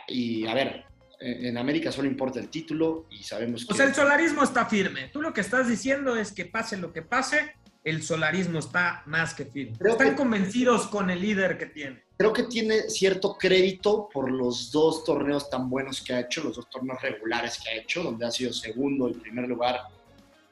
Y 0.07 0.47
a 0.47 0.55
ver, 0.55 0.85
en 1.21 1.59
América 1.59 1.91
solo 1.91 2.09
importa 2.09 2.39
el 2.39 2.49
título 2.49 3.07
y 3.11 3.23
sabemos 3.23 3.67
que... 3.67 3.73
O 3.73 3.77
sea, 3.77 3.87
el 3.87 3.95
solarismo 3.95 4.43
está 4.43 4.67
firme. 4.67 5.09
Tú 5.09 5.21
lo 5.21 5.33
que 5.33 5.41
estás 5.41 5.69
diciendo 5.69 6.17
es 6.17 6.33
que 6.33 6.45
pase 6.45 6.77
lo 6.77 6.93
que 6.93 7.03
pase, 7.03 7.55
el 7.85 8.03
solarismo 8.03 8.59
está 8.59 9.03
más 9.07 9.35
que 9.35 9.47
firme. 9.47 9.77
Están 9.85 10.15
convencidos 10.15 10.87
con 10.89 11.11
el 11.11 11.21
líder 11.21 11.59
que 11.59 11.67
tiene. 11.67 12.05
Creo 12.17 12.33
que 12.33 12.45
tiene 12.45 12.83
cierto 12.91 13.37
crédito 13.39 14.09
por 14.13 14.31
los 14.31 14.71
dos 14.73 15.05
torneos 15.05 15.49
tan 15.49 15.71
buenos 15.71 16.03
que 16.03 16.13
ha 16.13 16.21
hecho, 16.21 16.43
los 16.43 16.57
dos 16.57 16.69
torneos 16.69 17.01
regulares 17.01 17.61
que 17.63 17.71
ha 17.71 17.77
hecho, 17.77 18.03
donde 18.03 18.27
ha 18.27 18.31
sido 18.31 18.53
segundo, 18.53 19.09
en 19.09 19.21
primer 19.21 19.49
lugar 19.49 19.81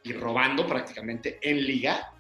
y 0.03 0.13
robando 0.13 0.67
prácticamente 0.67 1.39
en 1.43 1.65
liga. 1.65 2.13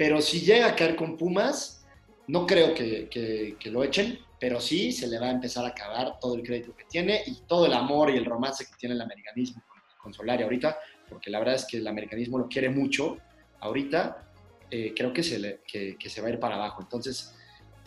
Pero 0.00 0.22
si 0.22 0.40
llega 0.40 0.68
a 0.68 0.74
caer 0.74 0.96
con 0.96 1.14
Pumas, 1.14 1.84
no 2.26 2.46
creo 2.46 2.72
que, 2.72 3.54
lo 3.66 3.84
echen, 3.84 4.18
pero 4.38 4.58
sí 4.58 4.92
se 4.92 5.06
le 5.06 5.18
va 5.18 5.26
a 5.26 5.30
empezar 5.30 5.62
a 5.66 5.68
acabar 5.68 6.18
todo 6.18 6.36
el 6.36 6.42
crédito 6.42 6.74
que 6.74 6.84
tiene 6.84 7.22
y 7.26 7.42
todo 7.46 7.66
el 7.66 7.74
amor 7.74 8.08
y 8.08 8.16
el 8.16 8.24
romance 8.24 8.64
que 8.64 8.72
tiene 8.78 8.94
el 8.94 9.02
americanismo 9.02 9.62
con, 9.98 10.14
Solari 10.14 10.42
ahorita, 10.42 10.78
porque 11.06 11.28
la 11.28 11.38
verdad 11.38 11.56
es 11.56 11.66
que 11.66 11.76
el 11.76 11.86
americanismo 11.86 12.38
lo 12.38 12.48
quiere 12.48 12.70
mucho 12.70 13.18
ahorita, 13.60 14.32
eh, 14.70 14.94
creo 14.96 15.12
que 15.12 15.22
se, 15.22 15.38
le, 15.38 15.60
que, 15.66 15.98
se 16.08 16.22
va 16.22 16.28
a 16.28 16.30
ir 16.30 16.40
para 16.40 16.54
abajo. 16.54 16.80
Entonces, 16.80 17.34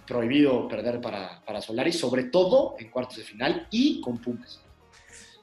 prohibido 0.05 0.67
perder 0.67 1.01
para, 1.01 1.43
para 1.43 1.61
Solari, 1.61 1.91
sobre 1.91 2.25
todo 2.25 2.75
en 2.77 2.91
cuartos 2.91 3.17
de 3.17 3.23
final 3.23 3.67
y 3.71 3.99
con 4.01 4.19
Pumas. 4.19 4.61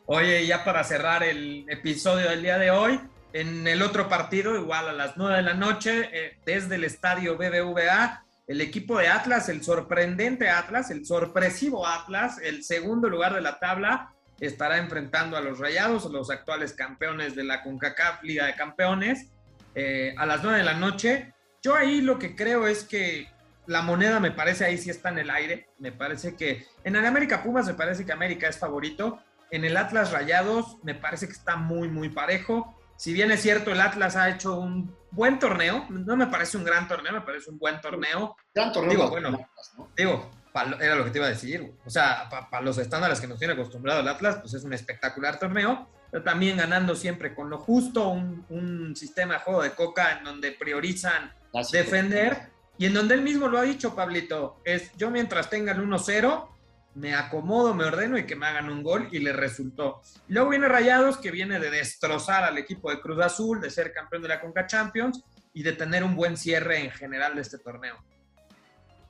Oye, 0.06 0.46
ya 0.46 0.62
para 0.62 0.84
cerrar 0.84 1.24
el 1.24 1.66
episodio 1.68 2.30
del 2.30 2.42
día 2.42 2.58
de 2.58 2.70
hoy, 2.70 3.00
en 3.32 3.66
el 3.66 3.82
otro 3.82 4.08
partido, 4.08 4.56
igual 4.56 4.88
a 4.88 4.92
las 4.92 5.16
9 5.16 5.36
de 5.36 5.42
la 5.42 5.54
noche, 5.54 6.10
eh, 6.12 6.38
desde 6.44 6.76
el 6.76 6.84
estadio 6.84 7.36
BBVA, 7.36 8.24
el 8.46 8.60
equipo 8.60 8.98
de 8.98 9.08
Atlas, 9.08 9.48
el 9.48 9.62
sorprendente 9.62 10.48
Atlas, 10.48 10.90
el 10.90 11.06
sorpresivo 11.06 11.86
Atlas, 11.86 12.38
el 12.42 12.64
segundo 12.64 13.08
lugar 13.08 13.34
de 13.34 13.40
la 13.40 13.58
tabla, 13.60 14.12
estará 14.40 14.78
enfrentando 14.78 15.36
a 15.36 15.40
los 15.40 15.58
Rayados, 15.58 16.04
los 16.06 16.30
actuales 16.30 16.72
campeones 16.72 17.36
de 17.36 17.44
la 17.44 17.62
CONCACAF 17.62 18.22
Liga 18.24 18.46
de 18.46 18.54
Campeones, 18.54 19.28
eh, 19.74 20.14
a 20.16 20.26
las 20.26 20.42
9 20.42 20.58
de 20.58 20.64
la 20.64 20.74
noche. 20.74 21.32
Yo 21.62 21.76
ahí 21.76 22.00
lo 22.00 22.18
que 22.18 22.34
creo 22.34 22.66
es 22.66 22.82
que 22.82 23.28
la 23.66 23.82
moneda 23.82 24.18
me 24.18 24.32
parece 24.32 24.64
ahí 24.64 24.78
sí 24.78 24.90
está 24.90 25.10
en 25.10 25.18
el 25.18 25.30
aire. 25.30 25.68
Me 25.78 25.92
parece 25.92 26.34
que 26.34 26.66
en 26.82 26.96
el 26.96 27.04
América 27.06 27.42
Pumas 27.44 27.66
me 27.66 27.74
parece 27.74 28.04
que 28.04 28.12
América 28.12 28.48
es 28.48 28.58
favorito. 28.58 29.22
En 29.52 29.64
el 29.64 29.76
Atlas 29.76 30.10
Rayados 30.10 30.78
me 30.82 30.94
parece 30.94 31.26
que 31.26 31.34
está 31.34 31.54
muy, 31.54 31.88
muy 31.88 32.08
parejo 32.08 32.79
si 33.00 33.14
bien 33.14 33.30
es 33.30 33.40
cierto, 33.40 33.70
el 33.70 33.80
Atlas 33.80 34.14
ha 34.14 34.28
hecho 34.28 34.58
un 34.58 34.94
buen 35.10 35.38
torneo, 35.38 35.86
no 35.88 36.18
me 36.18 36.26
parece 36.26 36.58
un 36.58 36.64
gran 36.64 36.86
torneo, 36.86 37.14
me 37.14 37.22
parece 37.22 37.48
un 37.48 37.58
buen 37.58 37.80
torneo. 37.80 38.36
Gran 38.54 38.72
torneo. 38.72 38.90
Digo, 38.90 39.08
bueno, 39.08 39.48
digo, 39.96 40.30
era 40.78 40.96
lo 40.96 41.04
que 41.04 41.10
te 41.10 41.16
iba 41.16 41.26
a 41.26 41.30
decir. 41.30 41.72
O 41.86 41.88
sea, 41.88 42.28
para 42.28 42.62
los 42.62 42.76
estándares 42.76 43.18
que 43.18 43.26
nos 43.26 43.38
tiene 43.38 43.54
acostumbrado 43.54 44.00
el 44.00 44.08
Atlas, 44.08 44.40
pues 44.42 44.52
es 44.52 44.64
un 44.64 44.74
espectacular 44.74 45.38
torneo, 45.38 45.88
pero 46.10 46.22
también 46.22 46.58
ganando 46.58 46.94
siempre 46.94 47.34
con 47.34 47.48
lo 47.48 47.56
justo, 47.56 48.06
un, 48.06 48.94
sistema 48.94 49.32
de 49.32 49.40
juego 49.40 49.62
de 49.62 49.70
coca 49.70 50.18
en 50.18 50.24
donde 50.24 50.52
priorizan 50.52 51.32
defender 51.72 52.50
y 52.76 52.84
en 52.84 52.92
donde 52.92 53.14
él 53.14 53.22
mismo 53.22 53.48
lo 53.48 53.56
ha 53.56 53.62
dicho, 53.62 53.94
Pablito, 53.94 54.60
es 54.62 54.94
yo 54.98 55.10
mientras 55.10 55.48
tenga 55.48 55.72
el 55.72 55.80
1-0, 55.80 56.48
me 56.94 57.14
acomodo, 57.14 57.74
me 57.74 57.84
ordeno 57.84 58.18
y 58.18 58.26
que 58.26 58.36
me 58.36 58.46
hagan 58.46 58.68
un 58.68 58.82
gol 58.82 59.08
y 59.12 59.20
le 59.20 59.32
resultó. 59.32 60.02
Luego 60.28 60.50
viene 60.50 60.68
Rayados, 60.68 61.18
que 61.18 61.30
viene 61.30 61.60
de 61.60 61.70
destrozar 61.70 62.44
al 62.44 62.58
equipo 62.58 62.90
de 62.90 63.00
Cruz 63.00 63.20
Azul, 63.20 63.60
de 63.60 63.70
ser 63.70 63.92
campeón 63.92 64.22
de 64.22 64.28
la 64.28 64.40
Conca 64.40 64.66
Champions 64.66 65.22
y 65.52 65.62
de 65.62 65.72
tener 65.72 66.04
un 66.04 66.16
buen 66.16 66.36
cierre 66.36 66.80
en 66.80 66.90
general 66.90 67.34
de 67.34 67.42
este 67.42 67.58
torneo. 67.58 67.96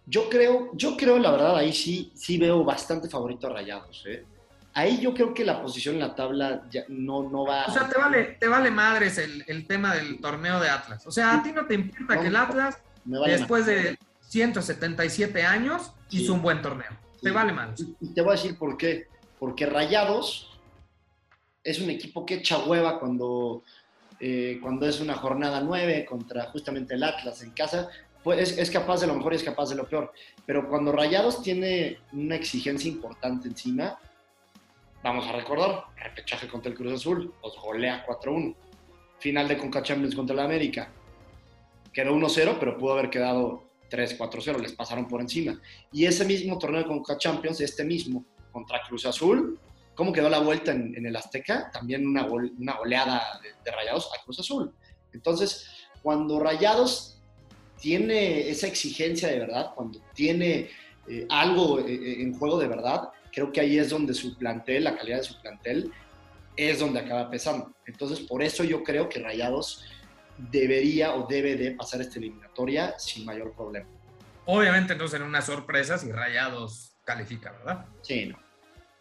Yo 0.06 0.28
creo, 0.28 0.70
yo 0.74 0.96
creo, 0.96 1.18
la 1.18 1.30
verdad, 1.30 1.56
ahí 1.56 1.72
sí, 1.72 2.12
sí 2.14 2.36
veo 2.36 2.64
bastante 2.64 3.08
favorito 3.08 3.46
a 3.46 3.50
Rayados. 3.50 4.04
¿eh? 4.06 4.24
Ahí 4.74 5.00
yo 5.00 5.14
creo 5.14 5.34
que 5.34 5.44
la 5.44 5.62
posición 5.62 5.96
en 5.96 6.00
la 6.00 6.14
tabla 6.14 6.62
ya 6.70 6.84
no, 6.88 7.28
no 7.28 7.44
va. 7.44 7.66
O 7.66 7.70
sea, 7.70 7.88
te 7.88 7.98
vale, 7.98 8.36
te 8.38 8.48
vale 8.48 8.70
madres 8.70 9.18
el, 9.18 9.66
tema 9.66 9.94
del 9.94 10.20
torneo 10.20 10.60
de 10.60 10.68
Atlas. 10.68 11.06
O 11.06 11.10
sea, 11.10 11.34
a 11.34 11.42
ti 11.42 11.52
no 11.52 11.66
te 11.66 11.74
importa 11.74 12.20
que 12.20 12.28
el 12.28 12.36
Atlas, 12.36 12.78
después 13.04 13.66
de 13.66 13.98
177 14.28 15.42
años, 15.42 15.92
hizo 16.10 16.34
un 16.34 16.42
buen 16.42 16.62
torneo. 16.62 16.90
Te 17.22 17.30
vale 17.30 17.52
mal. 17.52 17.74
Y 18.00 18.14
te 18.14 18.22
voy 18.22 18.30
a 18.30 18.36
decir 18.36 18.58
por 18.58 18.76
qué. 18.76 19.06
Porque 19.38 19.66
Rayados 19.66 20.58
es 21.62 21.80
un 21.80 21.90
equipo 21.90 22.24
que 22.24 22.34
echa 22.34 22.58
hueva 22.58 22.98
cuando, 22.98 23.62
eh, 24.18 24.58
cuando 24.62 24.86
es 24.86 25.00
una 25.00 25.14
jornada 25.14 25.60
nueve 25.60 26.06
contra 26.08 26.46
justamente 26.46 26.94
el 26.94 27.02
Atlas 27.02 27.42
en 27.42 27.50
casa. 27.50 27.88
Pues 28.22 28.58
es, 28.58 28.70
capaz 28.70 29.00
de 29.00 29.06
lo 29.06 29.14
mejor 29.14 29.32
y 29.32 29.36
es 29.36 29.42
capaz 29.42 29.70
de 29.70 29.76
lo 29.76 29.88
peor. 29.88 30.12
Pero 30.44 30.68
cuando 30.68 30.92
Rayados 30.92 31.42
tiene 31.42 31.98
una 32.12 32.36
exigencia 32.36 32.90
importante 32.90 33.48
encima, 33.48 33.98
vamos 35.02 35.26
a 35.26 35.32
recordar, 35.32 35.84
repechaje 35.96 36.46
contra 36.46 36.70
el 36.70 36.76
Cruz 36.76 36.92
Azul, 36.92 37.32
os 37.40 37.58
golea 37.58 38.04
4-1. 38.06 38.54
final 39.18 39.48
de 39.48 39.58
Conca 39.58 39.82
Champions 39.82 40.14
contra 40.14 40.34
el 40.34 40.40
América. 40.40 40.90
Quedó 41.92 42.14
1-0, 42.14 42.56
pero 42.58 42.78
pudo 42.78 42.92
haber 42.92 43.10
quedado 43.10 43.69
3-4-0, 43.90 44.60
les 44.60 44.72
pasaron 44.72 45.06
por 45.08 45.20
encima. 45.20 45.60
Y 45.92 46.06
ese 46.06 46.24
mismo 46.24 46.58
torneo 46.58 46.82
de 46.82 46.86
Conca 46.86 47.18
Champions, 47.18 47.60
este 47.60 47.84
mismo, 47.84 48.24
contra 48.52 48.80
Cruz 48.88 49.06
Azul, 49.06 49.58
¿cómo 49.94 50.12
quedó 50.12 50.28
la 50.28 50.38
vuelta 50.38 50.72
en, 50.72 51.04
el 51.04 51.16
Azteca? 51.16 51.70
También 51.72 52.06
una, 52.06 52.26
una 52.26 52.76
goleada 52.76 53.22
de, 53.64 53.70
Rayados 53.70 54.10
a 54.14 54.24
Cruz 54.24 54.40
Azul. 54.40 54.72
Entonces, 55.12 55.66
cuando 56.02 56.40
Rayados 56.40 57.20
tiene 57.80 58.48
esa 58.48 58.66
exigencia 58.66 59.28
de 59.28 59.40
verdad, 59.40 59.72
cuando 59.74 60.00
tiene 60.14 60.68
eh, 61.08 61.26
algo 61.28 61.80
eh, 61.80 61.92
eh, 61.92 62.22
en 62.22 62.38
juego 62.38 62.58
de 62.58 62.68
verdad, 62.68 63.10
creo 63.32 63.52
que 63.52 63.60
ahí 63.60 63.78
es 63.78 63.90
donde 63.90 64.14
su 64.14 64.36
plantel, 64.36 64.84
la 64.84 64.96
calidad 64.96 65.18
de 65.18 65.24
su 65.24 65.40
plantel, 65.40 65.92
es 66.56 66.78
donde 66.78 67.00
acaba 67.00 67.30
pesando. 67.30 67.72
Entonces, 67.86 68.20
por 68.20 68.42
eso 68.42 68.64
yo 68.64 68.82
creo 68.82 69.08
que 69.08 69.20
Rayados 69.20 69.84
debería 70.50 71.14
o 71.14 71.26
debe 71.26 71.56
de 71.56 71.72
pasar 71.72 72.00
esta 72.00 72.18
eliminatoria 72.18 72.98
sin 72.98 73.24
mayor 73.24 73.52
problema. 73.52 73.86
Obviamente, 74.46 74.94
entonces, 74.94 75.20
en 75.20 75.26
una 75.26 75.42
sorpresa, 75.42 75.98
si 75.98 76.10
Rayados 76.10 76.96
califica, 77.04 77.52
¿verdad? 77.52 77.86
Sí, 78.02 78.26
no. 78.26 78.38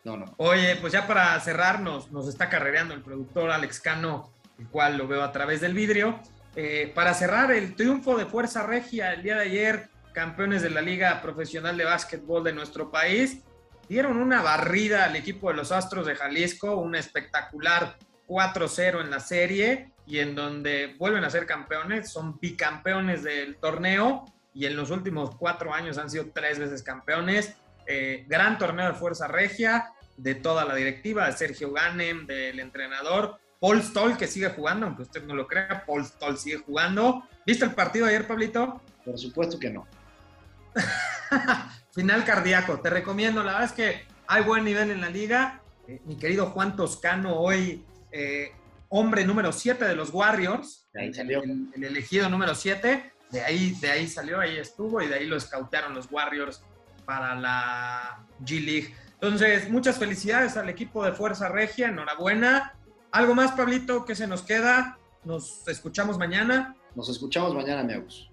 No, 0.03 0.17
no. 0.17 0.33
Oye, 0.37 0.77
pues 0.77 0.93
ya 0.93 1.07
para 1.07 1.39
cerrarnos, 1.39 2.11
nos 2.11 2.27
está 2.27 2.49
carrereando 2.49 2.93
el 2.93 3.01
productor 3.01 3.51
Alex 3.51 3.79
Cano, 3.81 4.33
el 4.57 4.67
cual 4.67 4.97
lo 4.97 5.07
veo 5.07 5.23
a 5.23 5.31
través 5.31 5.61
del 5.61 5.73
vidrio. 5.73 6.19
Eh, 6.55 6.91
para 6.95 7.13
cerrar 7.13 7.51
el 7.51 7.75
triunfo 7.75 8.17
de 8.17 8.25
Fuerza 8.25 8.65
Regia 8.65 9.13
el 9.13 9.23
día 9.23 9.35
de 9.35 9.43
ayer, 9.43 9.89
campeones 10.13 10.61
de 10.61 10.69
la 10.69 10.81
Liga 10.81 11.21
Profesional 11.21 11.77
de 11.77 11.85
Básquetbol 11.85 12.43
de 12.43 12.53
nuestro 12.53 12.91
país, 12.91 13.43
dieron 13.87 14.17
una 14.17 14.41
barrida 14.41 15.05
al 15.05 15.15
equipo 15.15 15.49
de 15.49 15.57
los 15.57 15.71
Astros 15.71 16.05
de 16.05 16.15
Jalisco, 16.15 16.75
un 16.75 16.95
espectacular 16.95 17.97
4-0 18.27 19.01
en 19.01 19.09
la 19.09 19.19
serie 19.19 19.91
y 20.09 20.19
en 20.19 20.33
donde 20.33 20.95
vuelven 20.97 21.23
a 21.23 21.29
ser 21.29 21.45
campeones, 21.45 22.11
son 22.11 22.39
bicampeones 22.39 23.23
del 23.23 23.57
torneo 23.57 24.25
y 24.55 24.65
en 24.65 24.75
los 24.75 24.89
últimos 24.89 25.35
cuatro 25.35 25.71
años 25.71 25.99
han 25.99 26.09
sido 26.09 26.31
tres 26.33 26.57
veces 26.57 26.81
campeones. 26.81 27.55
Eh, 27.85 28.25
gran 28.27 28.57
torneo 28.57 28.87
de 28.87 28.93
Fuerza 28.95 29.27
Regia, 29.27 29.91
de 30.17 30.33
toda 30.33 30.65
la 30.65 30.73
directiva, 30.73 31.27
de 31.27 31.33
Sergio 31.33 31.71
Ganem, 31.71 32.25
del 32.25 32.59
entrenador, 32.59 33.39
Paul 33.59 33.83
Stoll, 33.83 34.17
que 34.17 34.25
sigue 34.25 34.49
jugando, 34.49 34.87
aunque 34.87 35.03
usted 35.03 35.23
no 35.23 35.35
lo 35.35 35.45
crea, 35.45 35.83
Paul 35.85 36.03
Stoll 36.03 36.39
sigue 36.39 36.57
jugando. 36.57 37.23
¿Viste 37.45 37.65
el 37.65 37.75
partido 37.75 38.07
ayer, 38.07 38.25
Pablito? 38.25 38.81
Por 39.05 39.19
supuesto 39.19 39.59
que 39.59 39.69
no. 39.69 39.85
Final 41.93 42.25
cardíaco, 42.25 42.79
te 42.79 42.89
recomiendo, 42.89 43.43
la 43.43 43.51
verdad 43.51 43.67
es 43.67 43.73
que 43.73 44.05
hay 44.25 44.41
buen 44.41 44.63
nivel 44.63 44.89
en 44.89 45.01
la 45.01 45.09
liga. 45.11 45.61
Eh, 45.87 46.01
mi 46.05 46.17
querido 46.17 46.47
Juan 46.47 46.75
Toscano, 46.75 47.35
hoy 47.35 47.85
eh, 48.11 48.53
hombre 48.89 49.23
número 49.23 49.51
7 49.51 49.85
de 49.85 49.95
los 49.95 50.09
Warriors, 50.11 50.87
El, 50.93 51.83
elegido 51.83 52.29
número 52.29 52.55
7, 52.55 53.13
de 53.31 53.41
ahí, 53.41 53.71
de 53.79 53.91
ahí 53.91 54.07
salió, 54.07 54.39
ahí 54.39 54.57
estuvo 54.57 55.01
y 55.01 55.07
de 55.07 55.15
ahí 55.15 55.27
lo 55.27 55.37
escautearon 55.37 55.93
los 55.93 56.11
Warriors 56.11 56.63
para 57.05 57.35
la 57.35 58.25
G 58.41 58.63
League. 58.63 58.95
Entonces, 59.13 59.69
muchas 59.69 59.97
felicidades 59.97 60.57
al 60.57 60.69
equipo 60.69 61.05
de 61.05 61.11
Fuerza 61.11 61.49
Regia, 61.49 61.89
enhorabuena. 61.89 62.73
¿Algo 63.11 63.35
más, 63.35 63.51
Pablito, 63.51 64.05
que 64.05 64.15
se 64.15 64.27
nos 64.27 64.43
queda? 64.43 64.97
Nos 65.23 65.67
escuchamos 65.67 66.17
mañana. 66.17 66.75
Nos 66.95 67.09
escuchamos 67.09 67.53
mañana, 67.53 67.81
amigos. 67.81 68.31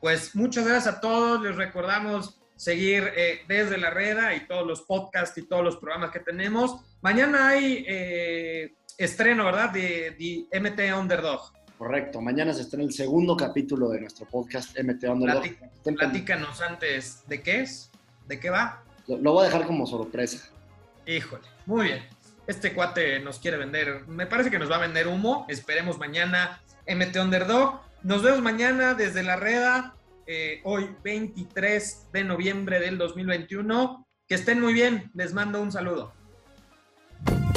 Pues 0.00 0.36
muchas 0.36 0.66
gracias 0.66 0.96
a 0.96 1.00
todos. 1.00 1.42
Les 1.42 1.56
recordamos 1.56 2.38
seguir 2.54 3.12
eh, 3.16 3.40
desde 3.48 3.78
la 3.78 3.90
reda 3.90 4.34
y 4.34 4.46
todos 4.46 4.66
los 4.66 4.82
podcasts 4.82 5.38
y 5.38 5.42
todos 5.42 5.64
los 5.64 5.76
programas 5.76 6.10
que 6.10 6.20
tenemos. 6.20 6.76
Mañana 7.00 7.48
hay 7.48 7.84
eh, 7.88 8.74
estreno, 8.98 9.44
¿verdad? 9.44 9.70
De, 9.70 10.16
de, 10.18 10.60
MT 10.60 10.98
Underdog. 10.98 11.52
Correcto, 11.78 12.20
mañana 12.20 12.52
se 12.52 12.62
estrena 12.62 12.84
el 12.84 12.92
segundo 12.92 13.36
capítulo 13.36 13.88
de 13.90 14.00
nuestro 14.00 14.26
podcast 14.26 14.76
MT 14.78 15.04
Underdog. 15.04 15.44
platícanos 15.96 16.60
antes, 16.60 17.22
¿de 17.28 17.40
qué 17.40 17.60
es? 17.60 17.90
¿De 18.26 18.40
qué 18.40 18.50
va? 18.50 18.82
Lo, 19.06 19.16
lo 19.16 19.32
voy 19.32 19.42
a 19.42 19.46
dejar 19.46 19.66
como 19.66 19.86
sorpresa. 19.86 20.50
Híjole, 21.06 21.44
muy 21.66 21.86
bien. 21.86 22.02
Este 22.48 22.74
cuate 22.74 23.20
nos 23.20 23.38
quiere 23.38 23.58
vender, 23.58 24.08
me 24.08 24.26
parece 24.26 24.50
que 24.50 24.58
nos 24.58 24.70
va 24.70 24.76
a 24.76 24.80
vender 24.80 25.06
humo. 25.06 25.46
Esperemos 25.48 25.98
mañana 25.98 26.60
MT 26.88 27.16
Underdog. 27.16 27.80
Nos 28.02 28.22
vemos 28.22 28.40
mañana 28.40 28.94
desde 28.94 29.22
la 29.22 29.36
reda, 29.36 29.94
eh, 30.26 30.60
hoy 30.64 30.90
23 31.04 32.08
de 32.12 32.24
noviembre 32.24 32.80
del 32.80 32.98
2021. 32.98 34.06
Que 34.26 34.34
estén 34.34 34.60
muy 34.60 34.72
bien, 34.72 35.10
les 35.14 35.32
mando 35.32 35.62
un 35.62 35.70
saludo. 35.70 36.12